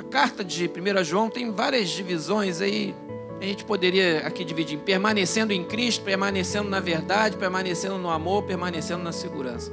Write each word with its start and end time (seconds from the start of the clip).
a 0.00 0.02
carta 0.02 0.42
de 0.42 0.66
1 0.66 1.04
João 1.04 1.28
tem 1.28 1.50
várias 1.50 1.90
divisões 1.90 2.62
aí. 2.62 2.94
A 3.38 3.44
gente 3.44 3.66
poderia 3.66 4.26
aqui 4.26 4.46
dividir 4.46 4.78
em 4.78 4.80
permanecendo 4.80 5.52
em 5.52 5.62
Cristo, 5.62 6.02
permanecendo 6.02 6.70
na 6.70 6.80
verdade, 6.80 7.36
permanecendo 7.36 7.98
no 7.98 8.08
amor, 8.08 8.44
permanecendo 8.44 9.02
na 9.02 9.12
segurança. 9.12 9.70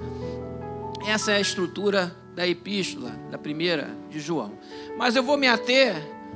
Essa 1.08 1.32
é 1.32 1.36
a 1.38 1.40
estrutura 1.40 2.14
da 2.36 2.46
epístola, 2.46 3.12
da 3.32 3.38
primeira 3.38 3.90
de 4.10 4.20
João. 4.20 4.52
Mas 4.98 5.16
eu 5.16 5.24
vou 5.24 5.38
me 5.38 5.48
ater 5.48 5.96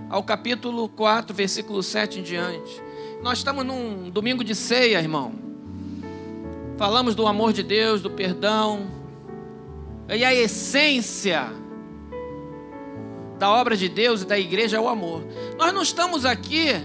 ao 0.09 0.23
capítulo 0.23 0.87
4, 0.87 1.35
versículo 1.35 1.83
7 1.83 2.19
em 2.19 2.23
diante. 2.23 2.81
Nós 3.21 3.39
estamos 3.39 3.65
num 3.65 4.09
domingo 4.09 4.41
de 4.41 4.55
ceia, 4.55 5.01
irmão. 5.01 5.35
Falamos 6.77 7.13
do 7.13 7.27
amor 7.27 7.51
de 7.51 7.61
Deus, 7.61 8.01
do 8.01 8.09
perdão. 8.09 8.87
E 10.07 10.23
a 10.23 10.33
essência 10.33 11.60
da 13.41 13.49
obra 13.49 13.75
de 13.75 13.89
Deus 13.89 14.21
e 14.21 14.25
da 14.25 14.37
igreja 14.37 14.77
é 14.77 14.79
o 14.79 14.87
amor. 14.87 15.23
Nós 15.57 15.73
não 15.73 15.81
estamos 15.81 16.25
aqui 16.25 16.79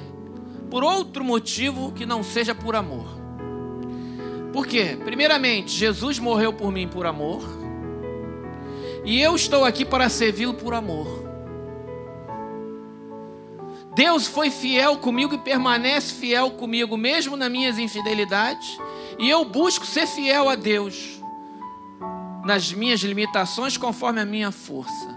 por 0.70 0.82
outro 0.82 1.22
motivo 1.22 1.92
que 1.92 2.06
não 2.06 2.22
seja 2.22 2.54
por 2.54 2.74
amor. 2.74 3.06
Por 4.54 4.66
quê? 4.66 4.96
Primeiramente, 5.04 5.72
Jesus 5.72 6.18
morreu 6.18 6.54
por 6.54 6.72
mim 6.72 6.88
por 6.88 7.04
amor. 7.04 7.42
E 9.04 9.20
eu 9.20 9.36
estou 9.36 9.66
aqui 9.66 9.84
para 9.84 10.08
servi-lo 10.08 10.54
por 10.54 10.72
amor. 10.72 11.26
Deus 13.95 14.26
foi 14.26 14.48
fiel 14.48 14.96
comigo 14.96 15.34
e 15.34 15.38
permanece 15.38 16.14
fiel 16.14 16.52
comigo, 16.52 16.96
mesmo 16.96 17.36
nas 17.36 17.50
minhas 17.50 17.78
infidelidades. 17.78 18.78
E 19.18 19.28
eu 19.28 19.45
busco 19.45 19.84
ser 19.84 20.06
fiel 20.06 20.48
a 20.48 20.54
Deus, 20.54 21.20
nas 22.46 22.73
minhas 22.73 23.00
limitações, 23.00 23.76
conforme 23.76 24.23
a 24.23 24.24
minha 24.24 24.50
força. 24.50 25.15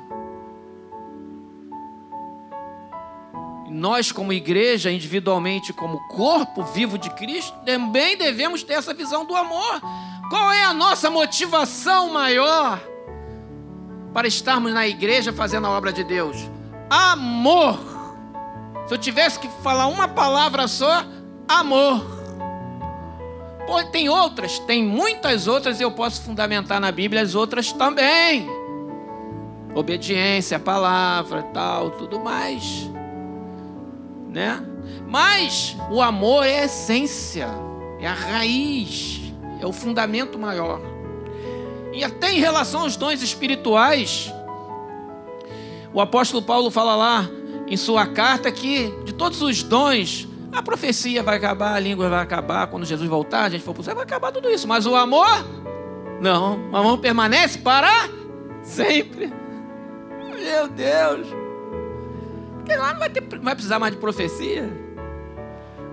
Nós, 3.70 4.12
como 4.12 4.34
igreja, 4.34 4.92
individualmente, 4.92 5.72
como 5.72 6.00
corpo 6.08 6.64
vivo 6.64 6.98
de 6.98 7.10
Cristo, 7.12 7.58
também 7.66 8.18
devemos 8.18 8.64
ter 8.64 8.74
essa 8.74 8.94
visão 8.94 9.26
do 9.26 9.36
amor. 9.36 9.82
Qual 10.30 10.52
é 10.52 10.64
a 10.64 10.74
nossa 10.74 11.10
motivação 11.10 12.12
maior 12.12 12.80
para 14.14 14.28
estarmos 14.28 14.74
na 14.74 14.88
igreja 14.88 15.32
fazendo 15.32 15.68
a 15.68 15.72
obra 15.72 15.94
de 15.94 16.04
Deus? 16.04 16.38
Amor. 16.90 17.80
Se 18.88 18.94
eu 18.94 18.98
tivesse 18.98 19.40
que 19.40 19.48
falar 19.62 19.88
uma 19.88 20.08
palavra 20.08 20.68
só, 20.68 21.04
amor. 21.48 22.20
Pô, 23.68 23.84
tem 23.84 24.10
outras, 24.10 24.58
tem 24.60 24.84
muitas 24.84 25.48
outras 25.48 25.80
e 25.80 25.84
eu 25.84 25.92
posso 25.92 26.24
fundamentar 26.24 26.80
na 26.80 26.92
Bíblia 26.92 27.22
as 27.22 27.36
outras 27.36 27.72
também. 27.72 28.48
Obediência 29.76 30.58
à 30.58 30.60
palavra, 30.60 31.44
tal, 31.54 31.92
tudo 31.92 32.20
mais 32.20 32.90
né? 34.30 34.64
Mas 35.08 35.76
o 35.92 36.02
amor 36.02 36.46
é 36.46 36.62
a 36.62 36.66
essência, 36.66 37.48
é 38.00 38.08
a 38.08 38.14
raiz, 38.14 39.22
é 39.60 39.66
o 39.66 39.74
fundamento 39.74 40.38
maior. 40.38 40.80
E 41.94 42.04
até 42.04 42.32
em 42.32 42.40
relação 42.40 42.82
aos 42.82 42.96
dons 42.96 43.22
espirituais, 43.22 44.32
o 45.94 46.00
apóstolo 46.00 46.44
Paulo 46.44 46.70
fala 46.70 46.96
lá 46.96 47.30
em 47.68 47.76
sua 47.76 48.06
carta 48.06 48.52
que 48.52 48.94
de 49.04 49.14
todos 49.14 49.42
os 49.42 49.64
dons, 49.64 50.28
a 50.52 50.62
profecia 50.62 51.22
vai 51.22 51.38
acabar, 51.38 51.76
a 51.76 51.80
língua 51.80 52.10
vai 52.10 52.22
acabar, 52.22 52.68
quando 52.68 52.86
Jesus 52.86 53.08
voltar, 53.08 53.44
a 53.44 53.50
gente 53.50 53.64
for 53.64 53.74
para 53.74 53.94
vai 53.94 54.04
acabar 54.04 54.32
tudo 54.32 54.50
isso. 54.50 54.68
Mas 54.68 54.86
o 54.86 54.96
amor, 54.96 55.28
não, 56.22 56.70
o 56.72 56.76
amor 56.76 56.98
permanece 57.00 57.60
para 57.60 58.10
sempre. 58.64 59.32
Meu 60.40 60.68
Deus. 60.68 61.49
Porque 62.70 62.80
lá 62.80 62.94
não 62.94 63.00
vai, 63.00 63.10
ter, 63.10 63.22
não 63.22 63.42
vai 63.42 63.56
precisar 63.56 63.80
mais 63.80 63.96
de 63.96 64.00
profecia. 64.00 64.70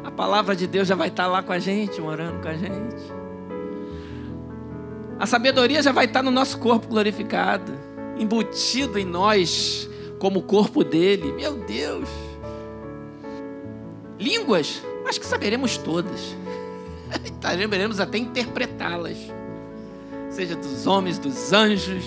A 0.04 0.10
palavra 0.10 0.54
de 0.54 0.66
Deus 0.66 0.86
já 0.86 0.94
vai 0.94 1.08
estar 1.08 1.26
lá 1.26 1.42
com 1.42 1.50
a 1.50 1.58
gente, 1.58 2.02
morando 2.02 2.42
com 2.42 2.48
a 2.48 2.52
gente. 2.52 3.14
A 5.18 5.24
sabedoria 5.24 5.82
já 5.82 5.90
vai 5.90 6.04
estar 6.04 6.22
no 6.22 6.30
nosso 6.30 6.58
corpo 6.58 6.86
glorificado, 6.86 7.72
embutido 8.18 8.98
em 8.98 9.06
nós, 9.06 9.88
como 10.18 10.40
o 10.40 10.42
corpo 10.42 10.84
dele. 10.84 11.32
Meu 11.32 11.54
Deus! 11.54 12.10
Línguas, 14.18 14.82
acho 15.08 15.18
que 15.18 15.24
saberemos 15.24 15.78
todas. 15.78 16.36
Saberemos 17.40 18.00
até 18.00 18.18
interpretá-las, 18.18 19.16
seja 20.28 20.56
dos 20.56 20.86
homens, 20.86 21.18
dos 21.18 21.54
anjos. 21.54 22.04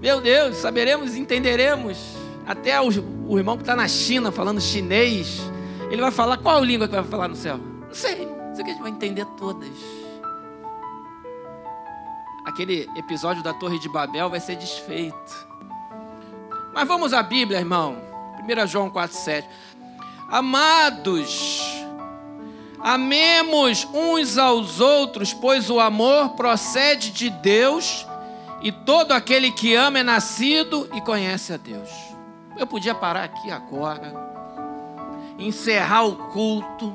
Meu 0.00 0.20
Deus, 0.20 0.58
saberemos, 0.58 1.16
entenderemos. 1.16 2.19
Até 2.50 2.80
o, 2.80 3.38
irmão 3.38 3.56
que 3.56 3.62
está 3.62 3.76
na 3.76 3.86
China 3.86 4.32
falando 4.32 4.60
chinês, 4.60 5.40
ele 5.88 6.02
vai 6.02 6.10
falar 6.10 6.36
qual 6.36 6.64
língua 6.64 6.88
que 6.88 6.96
vai 6.96 7.04
falar 7.04 7.28
no 7.28 7.36
céu? 7.36 7.58
Não 7.58 7.94
sei, 7.94 8.26
não 8.26 8.56
sei 8.56 8.64
que 8.64 8.70
a 8.70 8.74
gente 8.74 8.82
vai 8.82 8.90
entender 8.90 9.24
todas. 9.38 9.70
Aquele 12.44 12.90
episódio 12.96 13.40
da 13.40 13.54
Torre 13.54 13.78
de 13.78 13.88
Babel 13.88 14.28
vai 14.28 14.40
ser 14.40 14.56
desfeito. 14.56 15.46
Mas 16.74 16.88
vamos 16.88 17.12
à 17.12 17.22
Bíblia, 17.22 17.60
irmão. 17.60 17.98
1 18.42 18.66
João 18.66 18.90
4,7. 18.90 19.44
Amados, 20.28 21.84
amemos 22.80 23.86
uns 23.94 24.38
aos 24.38 24.80
outros, 24.80 25.32
pois 25.32 25.70
o 25.70 25.78
amor 25.78 26.30
procede 26.30 27.12
de 27.12 27.30
Deus, 27.30 28.04
e 28.60 28.72
todo 28.72 29.12
aquele 29.12 29.52
que 29.52 29.72
ama 29.76 30.00
é 30.00 30.02
nascido 30.02 30.88
e 30.92 31.00
conhece 31.00 31.52
a 31.52 31.56
Deus. 31.56 32.09
Eu 32.56 32.66
podia 32.66 32.94
parar 32.94 33.24
aqui 33.24 33.50
agora, 33.50 34.12
encerrar 35.38 36.04
o 36.04 36.16
culto, 36.16 36.94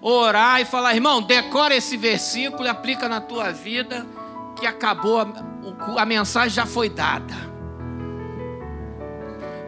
orar 0.00 0.60
e 0.60 0.64
falar, 0.64 0.94
irmão, 0.94 1.22
decora 1.22 1.74
esse 1.74 1.96
versículo 1.96 2.64
e 2.64 2.68
aplica 2.68 3.08
na 3.08 3.20
tua 3.20 3.52
vida, 3.52 4.06
que 4.58 4.66
acabou, 4.66 5.20
a, 5.20 6.02
a 6.02 6.04
mensagem 6.04 6.50
já 6.50 6.66
foi 6.66 6.88
dada. 6.88 7.34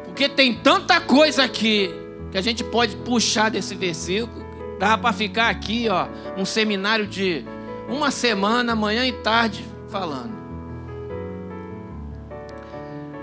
Porque 0.05 0.29
tem 0.29 0.55
tanta 0.55 1.01
coisa 1.01 1.45
aqui 1.45 1.91
que 2.31 2.39
a 2.39 2.43
gente 2.43 2.65
pode 2.65 2.97
puxar 2.97 3.51
desse 3.51 3.75
versículo. 3.75 4.43
Dá 4.79 4.99
para 4.99 5.13
ficar 5.13 5.49
aqui, 5.49 5.89
ó, 5.89 6.07
um 6.37 6.45
seminário 6.45 7.07
de 7.07 7.45
uma 7.89 8.11
semana, 8.11 8.75
manhã 8.75 9.07
e 9.07 9.13
tarde, 9.13 9.65
falando. 9.89 10.42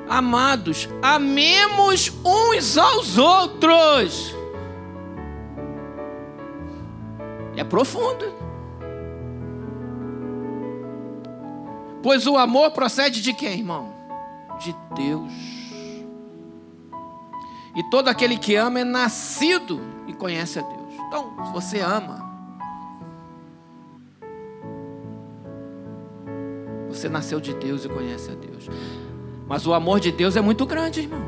Amados, 0.09 0.89
amemos 1.03 2.11
uns 2.25 2.77
aos 2.79 3.15
outros. 3.19 4.35
É 7.55 7.63
profundo. 7.63 8.25
Pois 12.01 12.25
o 12.25 12.37
amor 12.37 12.71
procede 12.71 13.21
de 13.21 13.33
quem, 13.33 13.59
irmão? 13.59 13.93
De 14.59 14.75
Deus. 14.95 15.31
E 17.75 17.83
todo 17.91 18.07
aquele 18.07 18.37
que 18.37 18.55
ama 18.55 18.79
é 18.79 18.83
nascido 18.83 19.79
e 20.07 20.13
conhece 20.13 20.57
a 20.57 20.63
Deus. 20.63 20.93
Então, 21.07 21.45
se 21.45 21.51
você 21.51 21.79
ama, 21.81 22.27
você 26.87 27.07
nasceu 27.07 27.39
de 27.39 27.53
Deus 27.53 27.85
e 27.85 27.89
conhece 27.89 28.31
a 28.31 28.35
Deus. 28.35 28.67
Mas 29.49 29.65
o 29.65 29.73
amor 29.73 29.99
de 29.99 30.11
Deus 30.11 30.35
é 30.35 30.41
muito 30.41 30.63
grande, 30.63 31.01
irmão. 31.01 31.25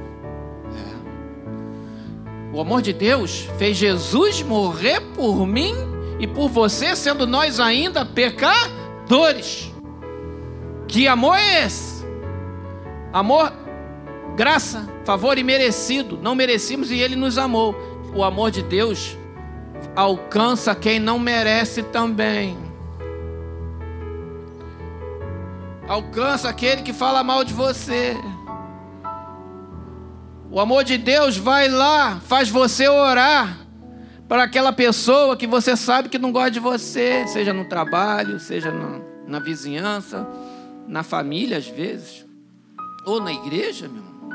É. 0.77 2.55
O 2.55 2.61
amor 2.61 2.83
de 2.83 2.93
Deus 2.93 3.49
fez 3.57 3.75
Jesus 3.75 4.43
morrer 4.43 5.01
por 5.15 5.47
mim 5.47 5.73
e 6.19 6.27
por 6.27 6.47
você, 6.47 6.95
sendo 6.95 7.25
nós 7.25 7.59
ainda 7.59 8.05
pecadores. 8.05 9.73
Que 10.87 11.07
amor 11.07 11.35
é 11.35 11.65
esse? 11.65 12.05
Amor, 13.11 13.51
graça, 14.35 14.87
favor 15.03 15.39
imerecido. 15.39 16.19
Não 16.21 16.35
merecíamos 16.35 16.91
e 16.91 16.99
Ele 16.99 17.15
nos 17.15 17.39
amou. 17.39 17.75
O 18.13 18.23
amor 18.23 18.51
de 18.51 18.61
Deus 18.61 19.17
alcança 19.95 20.75
quem 20.75 20.99
não 20.99 21.17
merece 21.17 21.81
também. 21.81 22.70
Alcança 25.91 26.47
aquele 26.47 26.81
que 26.83 26.93
fala 26.93 27.21
mal 27.21 27.43
de 27.43 27.53
você. 27.53 28.15
O 30.49 30.59
amor 30.59 30.85
de 30.85 30.97
Deus 30.97 31.35
vai 31.35 31.67
lá, 31.67 32.19
faz 32.21 32.49
você 32.49 32.87
orar 32.87 33.57
para 34.27 34.43
aquela 34.43 34.71
pessoa 34.71 35.35
que 35.35 35.45
você 35.45 35.75
sabe 35.75 36.07
que 36.07 36.17
não 36.17 36.31
gosta 36.31 36.51
de 36.51 36.59
você, 36.61 37.27
seja 37.27 37.53
no 37.53 37.65
trabalho, 37.65 38.39
seja 38.39 38.71
no, 38.71 39.03
na 39.27 39.39
vizinhança, 39.39 40.25
na 40.87 41.03
família 41.03 41.57
às 41.57 41.67
vezes, 41.67 42.25
ou 43.05 43.19
na 43.19 43.33
igreja, 43.33 43.89
meu 43.89 44.01
irmão. 44.01 44.29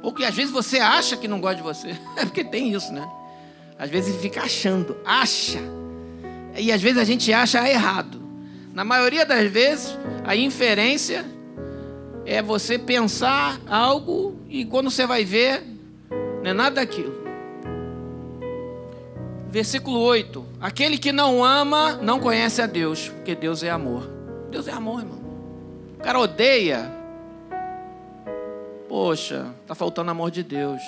Ou 0.00 0.12
que 0.12 0.24
às 0.24 0.34
vezes 0.34 0.52
você 0.52 0.78
acha 0.78 1.16
que 1.16 1.26
não 1.26 1.40
gosta 1.40 1.56
de 1.56 1.62
você, 1.62 1.88
é 2.16 2.24
porque 2.24 2.44
tem 2.44 2.72
isso, 2.72 2.92
né? 2.92 3.08
Às 3.76 3.90
vezes 3.90 4.14
fica 4.22 4.42
achando, 4.42 4.96
acha, 5.04 5.58
e 6.56 6.70
às 6.70 6.80
vezes 6.80 6.98
a 6.98 7.04
gente 7.04 7.32
acha 7.32 7.68
errado. 7.68 8.21
Na 8.72 8.84
maioria 8.84 9.26
das 9.26 9.50
vezes, 9.50 9.98
a 10.24 10.34
inferência 10.34 11.26
é 12.24 12.40
você 12.40 12.78
pensar 12.78 13.60
algo 13.68 14.36
e 14.48 14.64
quando 14.64 14.90
você 14.90 15.06
vai 15.06 15.24
ver, 15.24 15.62
não 16.42 16.50
é 16.50 16.52
nada 16.54 16.76
daquilo. 16.76 17.22
Versículo 19.50 19.98
8: 20.00 20.44
Aquele 20.58 20.96
que 20.96 21.12
não 21.12 21.44
ama 21.44 21.98
não 22.00 22.18
conhece 22.18 22.62
a 22.62 22.66
Deus, 22.66 23.08
porque 23.10 23.34
Deus 23.34 23.62
é 23.62 23.68
amor. 23.68 24.08
Deus 24.50 24.66
é 24.66 24.72
amor, 24.72 25.00
irmão. 25.00 25.20
O 25.98 26.02
cara 26.02 26.18
odeia. 26.18 26.90
Poxa, 28.88 29.46
está 29.60 29.74
faltando 29.74 30.10
amor 30.10 30.30
de 30.30 30.42
Deus. 30.42 30.80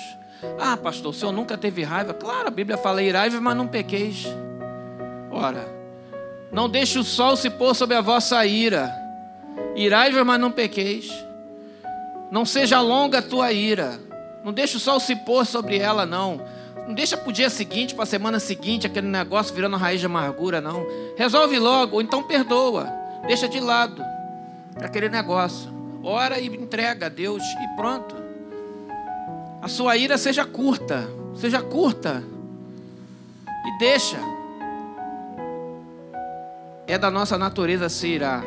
Ah, 0.59 0.75
pastor, 0.75 1.11
o 1.11 1.13
senhor 1.13 1.31
nunca 1.31 1.57
teve 1.57 1.83
raiva? 1.83 2.13
Claro, 2.13 2.47
a 2.47 2.51
Bíblia 2.51 2.77
fala 2.77 3.01
iraiva, 3.03 3.39
mas 3.39 3.55
não 3.55 3.67
pequeis. 3.67 4.25
Ora, 5.31 5.74
não 6.55 6.69
deixe 6.69 6.97
o 6.97 7.03
sol 7.03 7.35
se 7.35 7.49
pôr 7.49 7.75
sobre 7.75 7.97
a 7.97 8.01
vossa 8.01 8.45
ira. 8.45 8.89
Irai-vos, 9.75 10.25
mas 10.25 10.39
não 10.39 10.49
pequeis. 10.49 11.11
Não 12.31 12.45
seja 12.45 12.79
longa 12.79 13.19
a 13.19 13.21
tua 13.21 13.51
ira. 13.51 13.99
Não 14.41 14.53
deixe 14.53 14.77
o 14.77 14.79
sol 14.79 14.97
se 15.01 15.17
pôr 15.17 15.45
sobre 15.45 15.77
ela, 15.77 16.05
não. 16.05 16.39
Não 16.87 16.93
deixa 16.93 17.17
para 17.17 17.29
o 17.29 17.33
dia 17.33 17.49
seguinte, 17.49 17.93
para 17.93 18.03
a 18.03 18.07
semana 18.07 18.39
seguinte, 18.39 18.87
aquele 18.87 19.07
negócio 19.07 19.53
virando 19.53 19.75
raiz 19.75 19.99
de 19.99 20.05
amargura, 20.05 20.61
não. 20.61 20.87
Resolve 21.17 21.59
logo, 21.59 21.97
ou 21.97 22.01
então 22.01 22.23
perdoa. 22.23 22.87
Deixa 23.27 23.49
de 23.49 23.59
lado 23.59 24.01
aquele 24.77 25.09
negócio. 25.09 25.69
Ora 26.01 26.39
e 26.39 26.47
entrega 26.47 27.07
a 27.07 27.09
Deus 27.09 27.43
e 27.43 27.75
pronto. 27.75 28.15
A 29.61 29.67
sua 29.67 29.97
ira 29.97 30.17
seja 30.17 30.45
curta, 30.45 31.05
seja 31.35 31.61
curta. 31.61 32.23
E 33.65 33.77
deixa. 33.77 34.34
É 36.87 36.97
da 36.97 37.09
nossa 37.09 37.37
natureza 37.37 37.89
se 37.89 38.07
irar. 38.07 38.43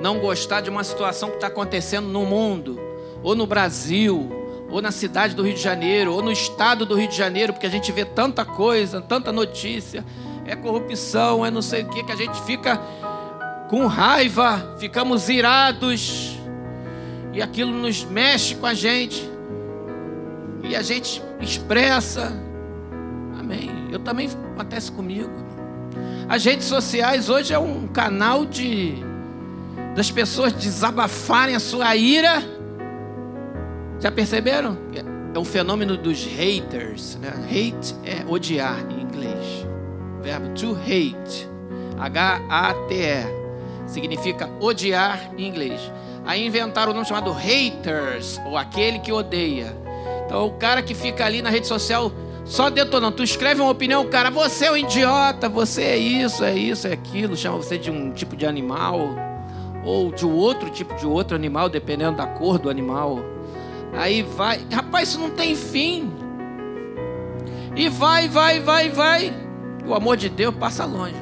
Não 0.00 0.18
gostar 0.18 0.60
de 0.60 0.70
uma 0.70 0.84
situação 0.84 1.30
que 1.30 1.36
está 1.36 1.46
acontecendo 1.46 2.08
no 2.08 2.24
mundo, 2.24 2.78
ou 3.22 3.34
no 3.34 3.46
Brasil, 3.46 4.30
ou 4.70 4.82
na 4.82 4.90
cidade 4.90 5.34
do 5.34 5.42
Rio 5.42 5.54
de 5.54 5.62
Janeiro, 5.62 6.12
ou 6.12 6.22
no 6.22 6.32
estado 6.32 6.84
do 6.84 6.94
Rio 6.94 7.08
de 7.08 7.16
Janeiro, 7.16 7.52
porque 7.52 7.66
a 7.66 7.70
gente 7.70 7.90
vê 7.92 8.04
tanta 8.04 8.44
coisa, 8.44 9.00
tanta 9.00 9.32
notícia, 9.32 10.04
é 10.44 10.54
corrupção, 10.54 11.46
é 11.46 11.50
não 11.50 11.62
sei 11.62 11.82
o 11.82 11.88
que, 11.88 12.02
que 12.02 12.12
a 12.12 12.16
gente 12.16 12.40
fica 12.42 12.80
com 13.68 13.86
raiva, 13.86 14.76
ficamos 14.78 15.28
irados, 15.28 16.36
e 17.32 17.42
aquilo 17.42 17.70
nos 17.70 18.04
mexe 18.04 18.54
com 18.54 18.66
a 18.66 18.74
gente 18.74 19.36
e 20.62 20.74
a 20.74 20.82
gente 20.82 21.22
expressa. 21.40 22.32
Amém. 23.38 23.70
Eu 23.92 23.98
também 23.98 24.28
acontece 24.54 24.90
comigo. 24.90 25.45
As 26.28 26.44
redes 26.44 26.66
sociais 26.66 27.28
hoje 27.28 27.54
é 27.54 27.58
um 27.58 27.86
canal 27.86 28.44
de 28.44 28.94
das 29.94 30.10
pessoas 30.10 30.52
desabafarem 30.52 31.54
a 31.54 31.60
sua 31.60 31.94
ira. 31.94 32.42
Já 34.00 34.10
perceberam? 34.10 34.76
É 35.32 35.38
um 35.38 35.44
fenômeno 35.44 35.96
dos 35.96 36.24
haters. 36.24 37.16
Né? 37.16 37.30
Hate 37.46 37.94
é 38.04 38.24
odiar 38.28 38.84
em 38.90 39.02
inglês. 39.02 39.66
O 40.18 40.22
verbo 40.22 40.48
to 40.54 40.76
hate. 40.76 41.48
H-A-T-E. 41.98 43.24
Significa 43.86 44.50
odiar 44.60 45.30
em 45.38 45.46
inglês. 45.46 45.80
Aí 46.26 46.44
inventaram 46.44 46.88
o 46.88 46.90
um 46.90 46.94
nome 46.96 47.06
chamado 47.06 47.30
haters, 47.30 48.40
ou 48.44 48.56
aquele 48.56 48.98
que 48.98 49.12
odeia. 49.12 49.74
Então 50.26 50.44
o 50.44 50.50
cara 50.54 50.82
que 50.82 50.92
fica 50.92 51.24
ali 51.24 51.40
na 51.40 51.50
rede 51.50 51.68
social 51.68 52.10
só 52.46 52.70
detonando. 52.70 53.16
Tu 53.16 53.24
escreve 53.24 53.60
uma 53.60 53.70
opinião, 53.70 54.02
o 54.02 54.08
cara, 54.08 54.30
você 54.30 54.66
é 54.66 54.72
um 54.72 54.76
idiota, 54.76 55.48
você 55.48 55.82
é 55.82 55.96
isso, 55.98 56.44
é 56.44 56.54
isso, 56.54 56.86
é 56.86 56.92
aquilo, 56.92 57.36
chama 57.36 57.58
você 57.58 57.76
de 57.76 57.90
um 57.90 58.12
tipo 58.12 58.36
de 58.36 58.46
animal, 58.46 59.14
ou 59.84 60.10
de 60.12 60.24
outro 60.24 60.70
tipo 60.70 60.94
de 60.94 61.06
outro 61.06 61.34
animal, 61.36 61.68
dependendo 61.68 62.16
da 62.16 62.26
cor 62.26 62.58
do 62.58 62.70
animal. 62.70 63.18
Aí 63.92 64.22
vai, 64.22 64.64
rapaz, 64.72 65.10
isso 65.10 65.18
não 65.18 65.30
tem 65.30 65.54
fim. 65.54 66.10
E 67.74 67.88
vai, 67.88 68.28
vai, 68.28 68.60
vai, 68.60 68.88
vai. 68.88 69.32
O 69.86 69.94
amor 69.94 70.16
de 70.16 70.28
Deus 70.28 70.54
passa 70.54 70.84
longe. 70.84 71.14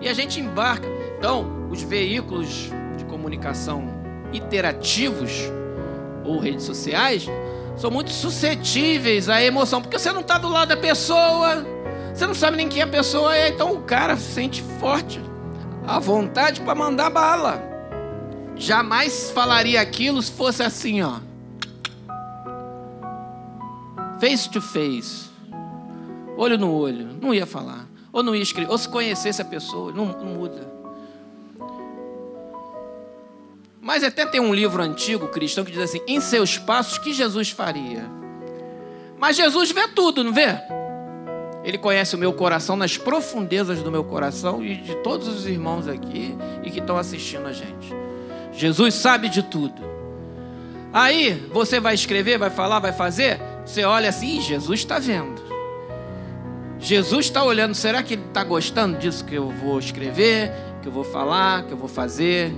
E 0.00 0.08
a 0.08 0.14
gente 0.14 0.40
embarca. 0.40 0.88
Então, 1.18 1.68
os 1.70 1.82
veículos 1.82 2.70
de 2.96 3.04
comunicação 3.04 3.84
interativos 4.32 5.50
ou 6.24 6.38
redes 6.38 6.64
sociais 6.64 7.28
são 7.76 7.90
muito 7.90 8.10
suscetíveis 8.10 9.28
à 9.28 9.42
emoção, 9.42 9.80
porque 9.80 9.98
você 9.98 10.12
não 10.12 10.20
está 10.20 10.38
do 10.38 10.48
lado 10.48 10.68
da 10.68 10.76
pessoa, 10.76 11.64
você 12.14 12.26
não 12.26 12.34
sabe 12.34 12.56
nem 12.56 12.68
quem 12.68 12.82
a 12.82 12.86
pessoa 12.86 13.34
é, 13.36 13.48
então 13.48 13.72
o 13.72 13.82
cara 13.82 14.16
sente 14.16 14.62
forte 14.78 15.20
a 15.86 15.98
vontade 15.98 16.60
para 16.60 16.74
mandar 16.74 17.10
bala. 17.10 17.62
Jamais 18.56 19.30
falaria 19.30 19.80
aquilo 19.80 20.22
se 20.22 20.30
fosse 20.30 20.62
assim, 20.62 21.02
ó. 21.02 21.18
Face 24.20 24.48
to 24.48 24.60
face. 24.60 25.30
Olho 26.36 26.56
no 26.56 26.72
olho. 26.72 27.18
Não 27.20 27.34
ia 27.34 27.46
falar. 27.46 27.86
Ou 28.12 28.22
não 28.22 28.34
ia 28.34 28.42
escrever. 28.42 28.70
Ou 28.70 28.78
se 28.78 28.88
conhecesse 28.88 29.42
a 29.42 29.44
pessoa. 29.44 29.90
Não, 29.92 30.06
não 30.06 30.26
muda. 30.26 30.72
Mas 33.82 34.04
até 34.04 34.24
tem 34.24 34.40
um 34.40 34.54
livro 34.54 34.80
antigo 34.80 35.26
cristão 35.26 35.64
que 35.64 35.72
diz 35.72 35.80
assim: 35.80 36.00
em 36.06 36.20
seus 36.20 36.56
passos, 36.56 36.98
que 36.98 37.12
Jesus 37.12 37.50
faria? 37.50 38.08
Mas 39.18 39.36
Jesus 39.36 39.72
vê 39.72 39.88
tudo, 39.88 40.22
não 40.22 40.32
vê? 40.32 40.56
Ele 41.64 41.76
conhece 41.76 42.14
o 42.14 42.18
meu 42.18 42.32
coração 42.32 42.76
nas 42.76 42.96
profundezas 42.96 43.82
do 43.82 43.90
meu 43.90 44.04
coração 44.04 44.64
e 44.64 44.76
de 44.76 44.94
todos 45.02 45.26
os 45.26 45.46
irmãos 45.46 45.88
aqui 45.88 46.36
e 46.62 46.70
que 46.70 46.78
estão 46.78 46.96
assistindo 46.96 47.46
a 47.46 47.52
gente. 47.52 47.92
Jesus 48.52 48.94
sabe 48.94 49.28
de 49.28 49.42
tudo. 49.42 49.82
Aí 50.92 51.32
você 51.52 51.80
vai 51.80 51.94
escrever, 51.94 52.38
vai 52.38 52.50
falar, 52.50 52.78
vai 52.78 52.92
fazer. 52.92 53.40
Você 53.66 53.82
olha 53.82 54.10
assim, 54.10 54.40
Jesus 54.40 54.80
está 54.80 55.00
vendo. 55.00 55.42
Jesus 56.78 57.26
está 57.26 57.42
olhando. 57.42 57.74
Será 57.74 58.02
que 58.02 58.14
ele 58.14 58.24
está 58.28 58.44
gostando 58.44 58.98
disso 58.98 59.24
que 59.24 59.34
eu 59.34 59.48
vou 59.50 59.78
escrever, 59.78 60.52
que 60.82 60.88
eu 60.88 60.92
vou 60.92 61.04
falar, 61.04 61.64
que 61.64 61.72
eu 61.72 61.76
vou 61.76 61.88
fazer? 61.88 62.52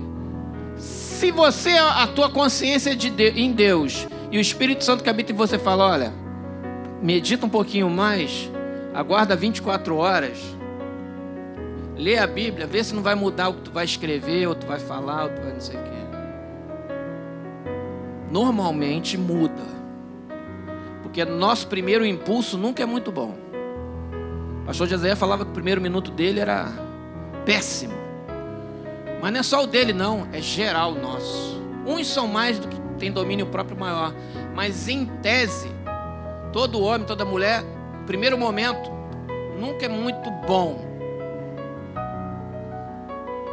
Se 1.15 1.31
você, 1.31 1.69
a 1.69 2.05
tua 2.07 2.29
consciência 2.29 2.93
de 2.93 3.07
em 3.29 3.53
Deus 3.53 4.05
e 4.29 4.37
o 4.37 4.41
Espírito 4.41 4.83
Santo 4.83 5.01
que 5.01 5.09
habita 5.09 5.31
em 5.31 5.35
você 5.35 5.57
fala, 5.57 5.89
olha, 5.89 6.13
medita 7.01 7.45
um 7.45 7.49
pouquinho 7.49 7.89
mais, 7.89 8.51
aguarda 8.93 9.33
24 9.33 9.95
horas, 9.95 10.37
lê 11.95 12.17
a 12.17 12.27
Bíblia, 12.27 12.67
vê 12.67 12.83
se 12.83 12.93
não 12.93 13.01
vai 13.01 13.15
mudar 13.15 13.47
o 13.47 13.53
que 13.53 13.61
tu 13.61 13.71
vai 13.71 13.85
escrever, 13.85 14.45
ou 14.45 14.55
tu 14.55 14.67
vai 14.67 14.77
falar, 14.77 15.23
ou 15.23 15.29
tu 15.29 15.41
vai 15.41 15.53
não 15.53 15.61
sei 15.61 15.77
o 15.77 15.83
quê. 15.83 15.89
Normalmente 18.29 19.17
muda. 19.17 19.63
Porque 21.01 21.23
nosso 21.23 21.67
primeiro 21.67 22.05
impulso 22.05 22.57
nunca 22.57 22.83
é 22.83 22.85
muito 22.85 23.09
bom. 23.09 23.37
O 24.63 24.65
pastor 24.65 24.85
José 24.85 25.15
falava 25.15 25.45
que 25.45 25.51
o 25.51 25.53
primeiro 25.53 25.79
minuto 25.79 26.11
dele 26.11 26.41
era 26.41 26.73
péssimo. 27.45 28.04
Mas 29.21 29.31
não 29.31 29.39
é 29.39 29.43
só 29.43 29.63
o 29.63 29.67
dele, 29.67 29.93
não, 29.93 30.27
é 30.31 30.41
geral 30.41 30.93
nosso. 30.93 31.61
Uns 31.85 32.07
são 32.07 32.27
mais 32.27 32.59
do 32.59 32.67
que 32.67 32.79
tem 32.97 33.11
domínio 33.11 33.45
próprio 33.47 33.77
maior. 33.77 34.13
Mas 34.53 34.87
em 34.87 35.05
tese, 35.21 35.69
todo 36.51 36.81
homem, 36.81 37.05
toda 37.05 37.25
mulher, 37.25 37.63
primeiro 38.05 38.37
momento, 38.37 38.89
nunca 39.59 39.85
é 39.85 39.89
muito 39.89 40.29
bom. 40.47 40.83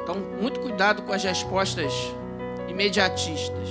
Então, 0.03 0.17
muito 0.41 0.61
cuidado 0.61 1.03
com 1.03 1.13
as 1.13 1.23
respostas 1.23 1.93
imediatistas. 2.69 3.69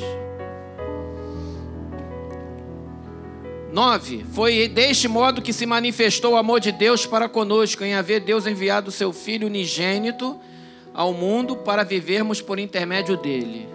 9. 3.71 4.25
Foi 4.33 4.67
deste 4.67 5.07
modo 5.07 5.41
que 5.41 5.53
se 5.53 5.65
manifestou 5.65 6.33
o 6.33 6.37
amor 6.37 6.59
de 6.59 6.71
Deus 6.71 7.05
para 7.05 7.29
conosco, 7.29 7.83
em 7.83 7.93
haver 7.93 8.19
Deus 8.19 8.45
enviado 8.45 8.89
o 8.89 8.91
seu 8.91 9.13
Filho 9.13 9.47
unigênito 9.47 10.39
ao 10.93 11.13
mundo 11.13 11.55
para 11.55 11.83
vivermos 11.83 12.41
por 12.41 12.59
intermédio 12.59 13.17
dele. 13.17 13.67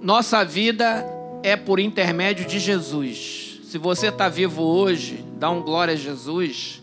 Nossa 0.00 0.44
vida 0.44 1.04
é 1.42 1.56
por 1.56 1.78
intermédio 1.78 2.46
de 2.46 2.58
Jesus. 2.58 3.60
Se 3.64 3.78
você 3.78 4.08
está 4.08 4.28
vivo 4.28 4.62
hoje, 4.62 5.24
dá 5.36 5.50
um 5.50 5.62
glória 5.62 5.94
a 5.94 5.96
Jesus 5.96 6.82